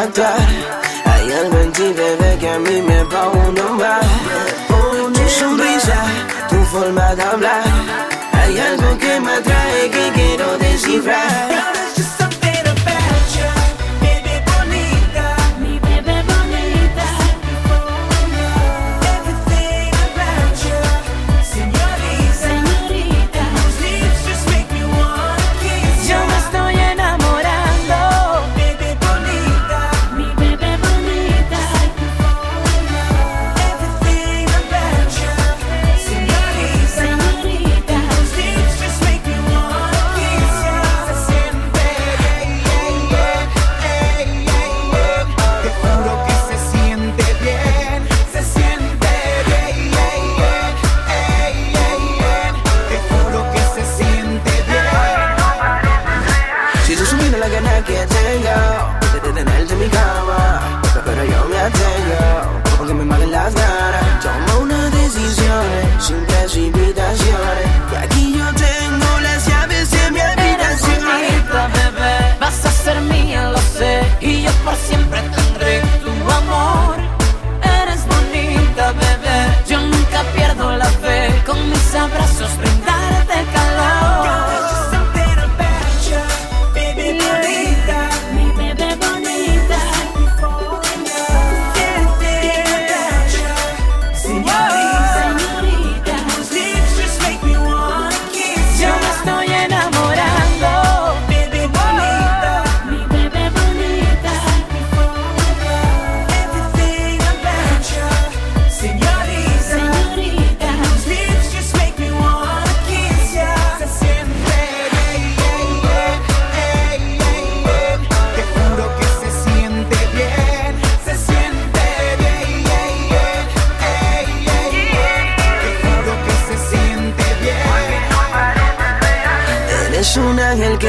Hay 0.00 1.32
algo 1.32 1.58
en 1.58 1.72
ti, 1.72 1.92
bebé, 1.92 2.38
que 2.38 2.48
a 2.48 2.58
mí 2.60 2.82
me 2.82 3.02
va 3.02 3.22
a 3.24 3.50
nombrar. 3.50 4.00
Tu 4.68 5.28
sonrisa, 5.28 6.04
tu 6.48 6.56
forma 6.66 7.16
de 7.16 7.22
hablar. 7.22 7.64
Hay 8.32 8.60
algo 8.60 8.96
que 8.96 9.20
me 9.20 9.32
atrae 9.32 9.90
que 9.90 10.12
quiero 10.14 10.56
descifrar. 10.58 11.48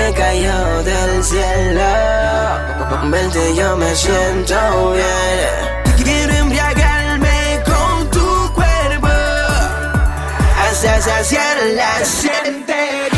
Que 0.10 0.16
cayó 0.16 0.84
del 0.84 1.24
cielo. 1.24 1.82
Con 2.89 3.12
verte 3.12 3.55
yo 3.55 3.78
me 3.78 3.95
siento 3.95 4.93
bien. 4.93 6.03
Quiero 6.03 6.34
embriagarme 6.34 7.62
con 7.66 8.10
tu 8.10 8.53
cuerpo 8.53 9.07
hasta 10.64 11.01
saciar 11.01 11.57
la 11.76 12.05
siente. 12.05 13.09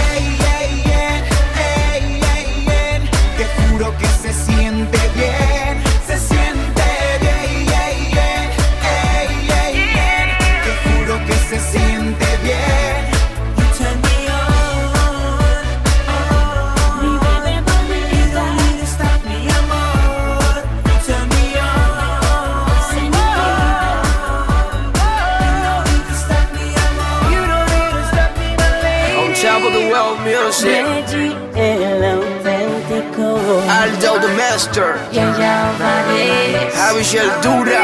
Music, 30.52 30.86
Reggie 30.86 31.36
el 31.56 32.04
auténtico. 32.04 33.40
Aldo 33.70 34.20
the 34.20 34.28
Master, 34.36 34.96
Yaya 35.12 35.70
Álvarez. 35.70 36.74
Javi 36.76 37.04
Dura. 37.42 37.82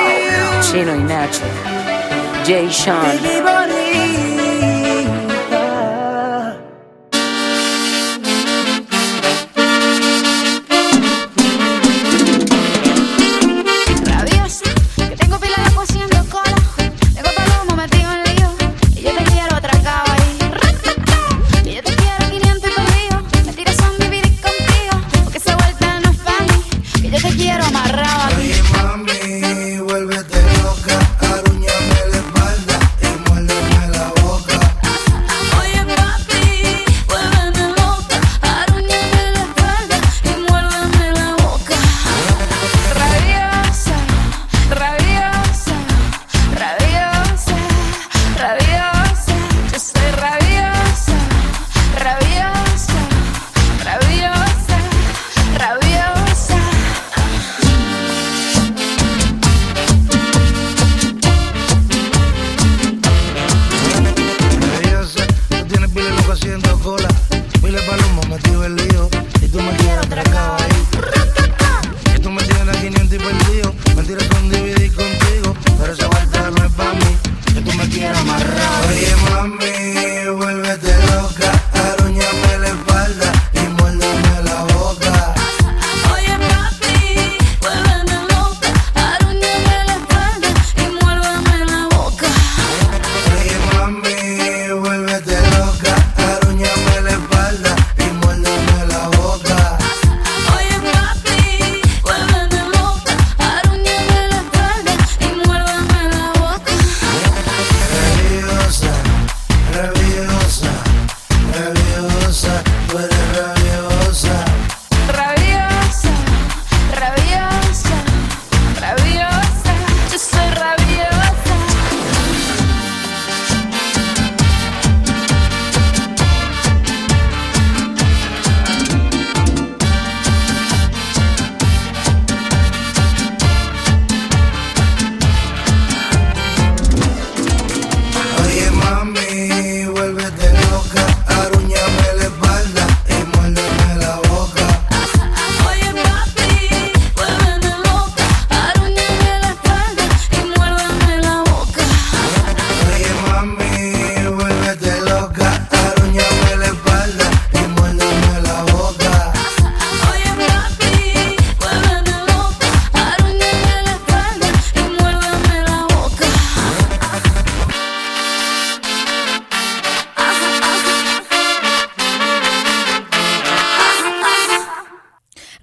Chino 0.61 0.95
y 0.95 1.03
Nacho. 1.03 1.43
Jay 2.45 2.69
Sean. 2.71 4.26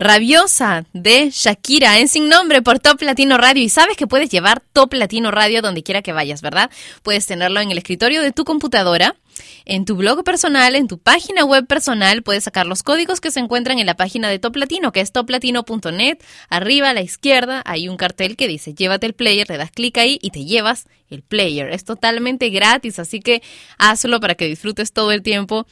Rabiosa 0.05 0.85
de 0.93 1.31
Shakira 1.31 1.99
en 1.99 2.09
Sin 2.09 2.29
Nombre 2.29 2.61
por 2.61 2.79
Top 2.79 3.01
Latino 3.01 3.39
Radio. 3.39 3.63
Y 3.63 3.71
sabes 3.71 3.97
que 3.97 4.07
puedes 4.07 4.29
llevar 4.29 4.63
Top 4.75 4.93
Latino 4.93 5.31
Radio 5.31 5.63
donde 5.63 5.83
quiera 5.83 6.03
que 6.03 6.13
vayas, 6.13 6.43
¿verdad? 6.43 6.71
Puedes 7.03 7.25
tenerlo 7.25 7.59
en 7.61 7.71
el 7.71 7.79
escritorio 7.79 8.21
de 8.21 8.31
tu 8.31 8.45
computadora, 8.45 9.17
en 9.65 9.87
tu 9.87 9.97
blog 9.97 10.23
personal, 10.23 10.77
en 10.77 10.89
tu 10.89 10.99
página 10.99 11.47
web 11.47 11.67
personal. 11.67 12.23
Puedes 12.23 12.45
sacar 12.45 12.67
los 12.67 12.83
códigos 12.83 13.23
que 13.23 13.31
se 13.31 13.41
encuentran 13.41 13.79
en 13.79 13.87
la 13.87 13.97
página 13.97 14.29
de 14.29 14.39
Top 14.39 14.57
Latino, 14.57 14.93
que 14.93 15.01
es 15.01 15.11
toplatino.net. 15.11 16.19
Arriba 16.51 16.91
a 16.91 16.93
la 16.93 17.01
izquierda 17.01 17.63
hay 17.65 17.89
un 17.89 17.97
cartel 17.97 18.37
que 18.37 18.47
dice 18.47 18.75
llévate 18.75 19.07
el 19.07 19.15
player, 19.15 19.49
le 19.49 19.57
das 19.57 19.71
clic 19.71 19.97
ahí 19.97 20.19
y 20.21 20.33
te 20.33 20.45
llevas 20.45 20.85
el 21.09 21.23
player. 21.23 21.71
Es 21.71 21.85
totalmente 21.85 22.51
gratis, 22.51 22.99
así 22.99 23.21
que 23.21 23.43
hazlo 23.79 24.21
para 24.21 24.35
que 24.35 24.49
disfrutes 24.49 24.93
todo 24.93 25.13
el 25.13 25.23
tiempo 25.23 25.67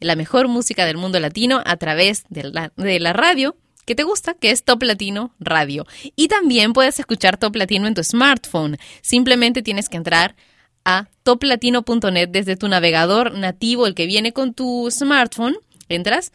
de 0.00 0.06
la 0.08 0.16
mejor 0.16 0.48
música 0.48 0.84
del 0.84 0.96
mundo 0.96 1.20
latino 1.20 1.62
a 1.64 1.76
través 1.76 2.24
de 2.28 2.42
la, 2.42 2.72
de 2.74 2.98
la 2.98 3.12
radio 3.12 3.54
que 3.88 3.94
te 3.94 4.04
gusta, 4.04 4.34
que 4.34 4.50
es 4.50 4.64
Top 4.64 4.82
Latino 4.82 5.34
Radio. 5.40 5.86
Y 6.14 6.28
también 6.28 6.74
puedes 6.74 7.00
escuchar 7.00 7.38
Top 7.38 7.56
Latino 7.56 7.86
en 7.86 7.94
tu 7.94 8.04
smartphone. 8.04 8.76
Simplemente 9.00 9.62
tienes 9.62 9.88
que 9.88 9.96
entrar 9.96 10.36
a 10.84 11.08
toplatino.net 11.22 12.28
desde 12.28 12.56
tu 12.56 12.68
navegador 12.68 13.32
nativo, 13.32 13.86
el 13.86 13.94
que 13.94 14.06
viene 14.06 14.34
con 14.34 14.52
tu 14.52 14.90
smartphone. 14.90 15.56
Entras, 15.88 16.32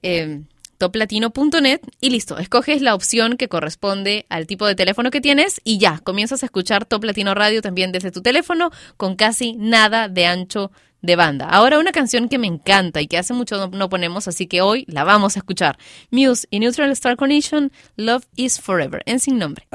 eh, 0.00 0.42
toplatino.net 0.78 1.80
y 2.00 2.10
listo, 2.10 2.38
escoges 2.38 2.82
la 2.82 2.94
opción 2.94 3.36
que 3.36 3.48
corresponde 3.48 4.24
al 4.28 4.46
tipo 4.46 4.64
de 4.64 4.76
teléfono 4.76 5.10
que 5.10 5.20
tienes 5.20 5.60
y 5.64 5.78
ya, 5.78 5.98
comienzas 5.98 6.44
a 6.44 6.46
escuchar 6.46 6.84
Top 6.84 7.02
Latino 7.02 7.34
Radio 7.34 7.62
también 7.62 7.90
desde 7.90 8.12
tu 8.12 8.22
teléfono 8.22 8.70
con 8.96 9.16
casi 9.16 9.54
nada 9.54 10.08
de 10.08 10.26
ancho 10.26 10.70
de 11.02 11.16
banda. 11.16 11.48
Ahora 11.48 11.78
una 11.78 11.92
canción 11.92 12.28
que 12.28 12.38
me 12.38 12.46
encanta 12.46 13.00
y 13.00 13.06
que 13.06 13.18
hace 13.18 13.34
mucho 13.34 13.68
no, 13.68 13.88
ponemos, 13.88 14.28
así 14.28 14.46
que 14.46 14.60
hoy 14.60 14.84
la 14.88 15.04
vamos 15.04 15.36
a 15.36 15.40
escuchar. 15.40 15.78
Muse 16.10 16.46
y 16.50 16.60
Neutral 16.60 16.90
Star 16.92 17.16
Condition, 17.16 17.72
Love 17.96 18.24
is 18.36 18.60
Forever, 18.60 19.02
en 19.06 19.20
sin 19.20 19.38
nombre. 19.38 19.66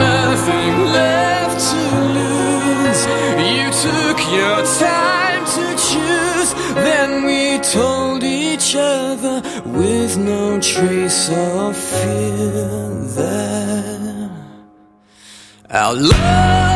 a 0.00 0.16
a 0.16 0.19
left 0.98 1.58
to 1.70 1.82
lose. 2.16 3.02
You 3.54 3.66
took 3.86 4.18
your 4.38 4.58
time 4.78 5.44
to 5.56 5.66
choose. 5.88 6.50
Then 6.74 7.24
we 7.24 7.58
told 7.58 8.22
each 8.22 8.74
other 8.76 9.42
with 9.66 10.16
no 10.18 10.60
trace 10.60 11.30
of 11.30 11.76
fear 11.76 12.90
that 13.16 14.30
our 15.70 15.94
love 15.94 16.69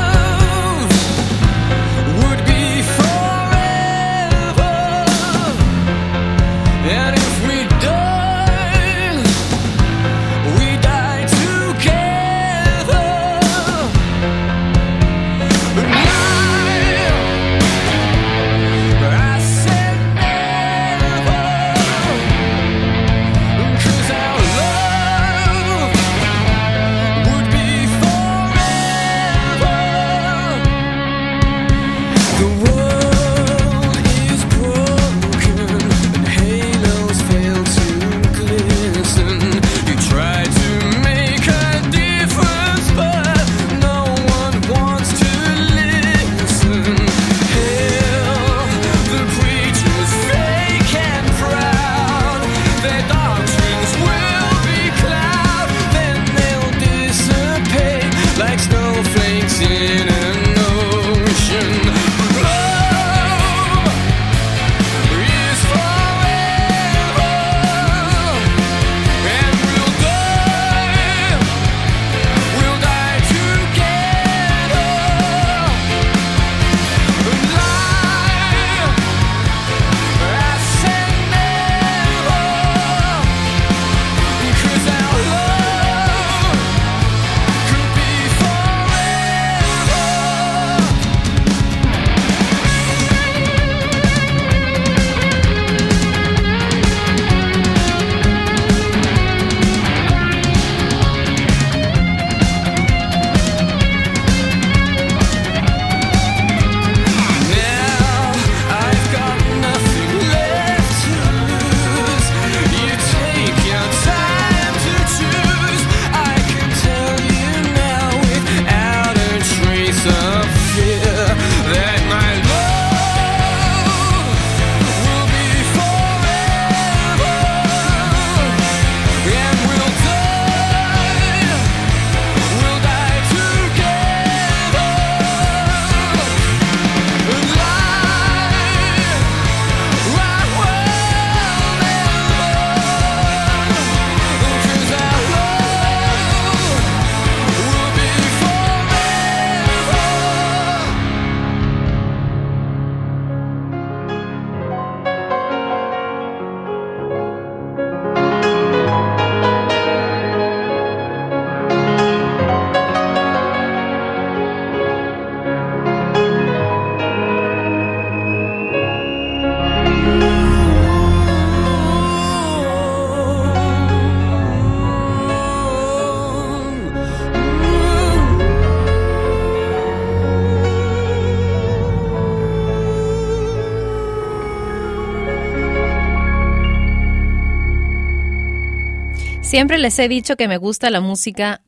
Siempre 189.54 189.78
les 189.78 189.96
he 190.00 190.08
dicho 190.08 190.34
que 190.34 190.48
me 190.48 190.56
gusta 190.56 190.90
la 190.90 191.00
música 191.00 191.62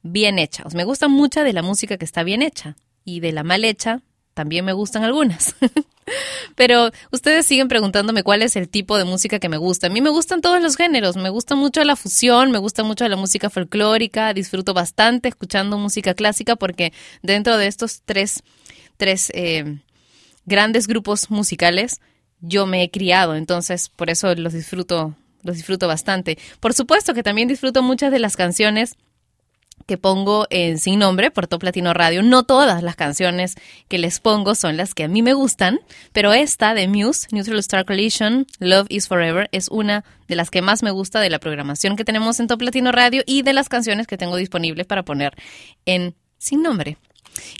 bien 0.00 0.38
hecha. 0.38 0.64
Me 0.72 0.84
gusta 0.84 1.08
mucha 1.08 1.44
de 1.44 1.52
la 1.52 1.60
música 1.60 1.98
que 1.98 2.06
está 2.06 2.22
bien 2.22 2.40
hecha. 2.40 2.74
Y 3.04 3.20
de 3.20 3.32
la 3.32 3.42
mal 3.42 3.66
hecha 3.66 4.00
también 4.32 4.64
me 4.64 4.72
gustan 4.72 5.04
algunas. 5.04 5.54
Pero 6.56 6.90
ustedes 7.12 7.44
siguen 7.44 7.68
preguntándome 7.68 8.22
cuál 8.22 8.40
es 8.40 8.56
el 8.56 8.70
tipo 8.70 8.96
de 8.96 9.04
música 9.04 9.40
que 9.40 9.50
me 9.50 9.58
gusta. 9.58 9.88
A 9.88 9.90
mí 9.90 10.00
me 10.00 10.08
gustan 10.08 10.40
todos 10.40 10.62
los 10.62 10.76
géneros. 10.76 11.16
Me 11.16 11.28
gusta 11.28 11.54
mucho 11.54 11.84
la 11.84 11.96
fusión, 11.96 12.50
me 12.50 12.56
gusta 12.56 12.82
mucho 12.82 13.06
la 13.06 13.16
música 13.16 13.50
folclórica. 13.50 14.32
Disfruto 14.32 14.72
bastante 14.72 15.28
escuchando 15.28 15.76
música 15.76 16.14
clásica 16.14 16.56
porque 16.56 16.94
dentro 17.22 17.58
de 17.58 17.66
estos 17.66 18.00
tres, 18.06 18.42
tres 18.96 19.30
eh, 19.34 19.80
grandes 20.46 20.86
grupos 20.86 21.30
musicales 21.30 22.00
yo 22.40 22.64
me 22.64 22.82
he 22.82 22.90
criado. 22.90 23.34
Entonces, 23.34 23.90
por 23.90 24.08
eso 24.08 24.34
los 24.34 24.54
disfruto, 24.54 25.14
los 25.42 25.56
disfruto 25.56 25.88
bastante. 25.88 26.38
Por 26.60 26.74
supuesto 26.74 27.14
que 27.14 27.22
también 27.22 27.48
disfruto 27.48 27.82
muchas 27.82 28.12
de 28.12 28.18
las 28.18 28.36
canciones 28.36 28.96
que 29.86 29.96
pongo 29.96 30.46
en 30.50 30.78
Sin 30.78 30.98
Nombre 30.98 31.30
por 31.30 31.46
Top 31.46 31.62
Latino 31.62 31.94
Radio. 31.94 32.22
No 32.22 32.42
todas 32.42 32.82
las 32.82 32.94
canciones 32.96 33.54
que 33.88 33.98
les 33.98 34.20
pongo 34.20 34.54
son 34.54 34.76
las 34.76 34.94
que 34.94 35.04
a 35.04 35.08
mí 35.08 35.22
me 35.22 35.32
gustan, 35.32 35.80
pero 36.12 36.34
esta 36.34 36.74
de 36.74 36.88
Muse, 36.88 37.28
Neutral 37.30 37.58
Star 37.60 37.86
Collision, 37.86 38.46
Love 38.58 38.86
is 38.90 39.08
Forever, 39.08 39.48
es 39.50 39.68
una 39.68 40.04
de 40.26 40.36
las 40.36 40.50
que 40.50 40.60
más 40.60 40.82
me 40.82 40.90
gusta 40.90 41.20
de 41.20 41.30
la 41.30 41.38
programación 41.38 41.96
que 41.96 42.04
tenemos 42.04 42.38
en 42.38 42.48
Top 42.48 42.60
Latino 42.60 42.92
Radio 42.92 43.22
y 43.26 43.42
de 43.42 43.54
las 43.54 43.70
canciones 43.70 44.06
que 44.06 44.18
tengo 44.18 44.36
disponibles 44.36 44.86
para 44.86 45.04
poner 45.04 45.34
en 45.86 46.14
Sin 46.36 46.62
Nombre. 46.62 46.98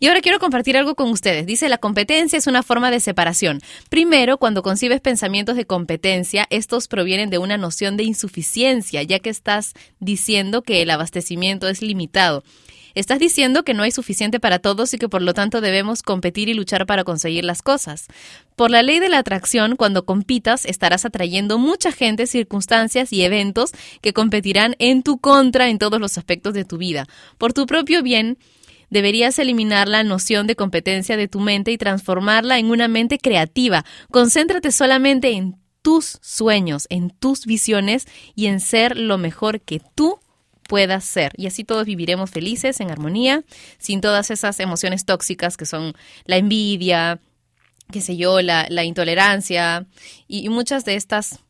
Y 0.01 0.07
ahora 0.07 0.21
quiero 0.21 0.39
compartir 0.39 0.77
algo 0.77 0.95
con 0.95 1.11
ustedes. 1.11 1.47
Dice, 1.47 1.69
la 1.69 1.79
competencia 1.79 2.39
es 2.39 2.47
una 2.47 2.63
forma 2.63 2.91
de 2.91 3.01
separación. 3.01 3.61
Primero, 3.89 4.39
cuando 4.39 4.63
concibes 4.63 5.01
pensamientos 5.01 5.57
de 5.57 5.67
competencia, 5.67 6.47
estos 6.51 6.89
provienen 6.89 7.31
de 7.31 7.39
una 7.39 7.57
noción 7.57 7.97
de 7.97 8.05
insuficiencia, 8.05 9.03
ya 9.03 9.19
que 9.19 9.31
estás 9.31 9.75
diciendo 10.01 10.63
que 10.63 10.83
el 10.83 10.91
abastecimiento 10.91 11.69
es 11.69 11.83
limitado. 11.83 12.45
Estás 12.99 13.21
diciendo 13.21 13.63
que 13.63 13.75
no 13.75 13.85
hay 13.85 13.93
suficiente 13.93 14.41
para 14.41 14.59
todos 14.59 14.93
y 14.93 14.99
que 14.99 15.09
por 15.09 15.23
lo 15.23 15.33
tanto 15.33 15.61
debemos 15.61 16.03
competir 16.03 16.49
y 16.49 16.55
luchar 16.55 16.85
para 16.85 17.05
conseguir 17.05 17.45
las 17.45 17.63
cosas. 17.63 18.09
Por 18.57 18.73
la 18.73 18.83
ley 18.83 18.99
de 18.99 19.09
la 19.09 19.19
atracción, 19.19 19.77
cuando 19.77 20.05
compitas, 20.05 20.65
estarás 20.65 21.05
atrayendo 21.05 21.59
mucha 21.59 21.93
gente, 21.93 22.27
circunstancias 22.27 23.13
y 23.13 23.23
eventos 23.23 23.71
que 24.01 24.13
competirán 24.13 24.75
en 24.81 25.05
tu 25.05 25.19
contra 25.19 25.69
en 25.69 25.79
todos 25.79 26.01
los 26.01 26.19
aspectos 26.19 26.55
de 26.55 26.65
tu 26.65 26.77
vida. 26.77 27.07
Por 27.39 27.53
tu 27.53 27.67
propio 27.67 28.03
bien, 28.03 28.37
deberías 28.91 29.39
eliminar 29.39 29.89
la 29.89 30.03
noción 30.03 30.47
de 30.47 30.57
competencia 30.57 31.17
de 31.17 31.29
tu 31.29 31.41
mente 31.41 31.71
y 31.73 31.79
transformarla 31.79 32.59
en 32.59 32.71
una 32.71 32.89
mente 32.89 33.19
creativa. 33.19 33.85
Concéntrate 34.11 34.73
solamente 34.73 35.33
en 35.33 35.57
tus 35.83 36.19
sueños, 36.23 36.87
en 36.91 37.11
tus 37.11 37.47
visiones 37.47 38.07
y 38.35 38.47
en 38.47 38.61
ser 38.61 38.97
lo 38.97 39.19
mejor 39.19 39.61
que 39.61 39.81
tú 39.95 40.21
puedas 40.69 41.05
ser. 41.05 41.33
Y 41.37 41.47
así 41.47 41.65
todos 41.65 41.87
viviremos 41.87 42.31
felices, 42.31 42.81
en 42.81 42.91
armonía, 42.91 43.43
sin 43.79 44.01
todas 44.01 44.31
esas 44.31 44.61
emociones 44.61 45.05
tóxicas 45.05 45.57
que 45.57 45.67
son 45.67 45.95
la 46.27 46.37
envidia, 46.37 47.21
qué 47.91 48.01
sé 48.01 48.17
yo, 48.17 48.43
la, 48.43 48.85
intolerancia 48.85 49.87
y, 50.27 50.45
y 50.45 50.49
muchas 50.51 50.85
de 50.85 50.97
estas, 50.97 51.41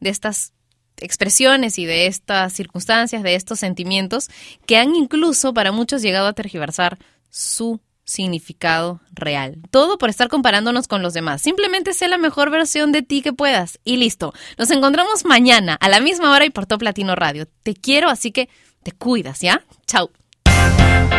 de 0.00 0.10
estas 0.10 0.54
expresiones 1.00 1.78
y 1.78 1.86
de 1.86 2.06
estas 2.06 2.52
circunstancias, 2.52 3.22
de 3.22 3.34
estos 3.34 3.58
sentimientos 3.58 4.28
que 4.66 4.76
han 4.76 4.94
incluso 4.94 5.54
para 5.54 5.72
muchos 5.72 6.02
llegado 6.02 6.26
a 6.26 6.32
tergiversar 6.32 6.98
su 7.30 7.80
significado 8.04 9.00
real. 9.12 9.56
Todo 9.70 9.98
por 9.98 10.10
estar 10.10 10.28
comparándonos 10.28 10.88
con 10.88 11.02
los 11.02 11.14
demás. 11.14 11.42
Simplemente 11.42 11.94
sé 11.94 12.08
la 12.08 12.18
mejor 12.18 12.50
versión 12.50 12.92
de 12.92 13.02
ti 13.02 13.22
que 13.22 13.32
puedas. 13.32 13.80
Y 13.84 13.96
listo. 13.96 14.34
Nos 14.58 14.70
encontramos 14.70 15.24
mañana 15.24 15.76
a 15.80 15.88
la 15.88 16.00
misma 16.00 16.32
hora 16.32 16.44
y 16.44 16.50
por 16.50 16.66
Top 16.66 16.82
Latino 16.82 17.14
Radio. 17.14 17.46
Te 17.62 17.74
quiero, 17.74 18.10
así 18.10 18.30
que 18.30 18.48
te 18.82 18.92
cuidas, 18.92 19.40
¿ya? 19.40 19.64
Chao. 19.86 20.10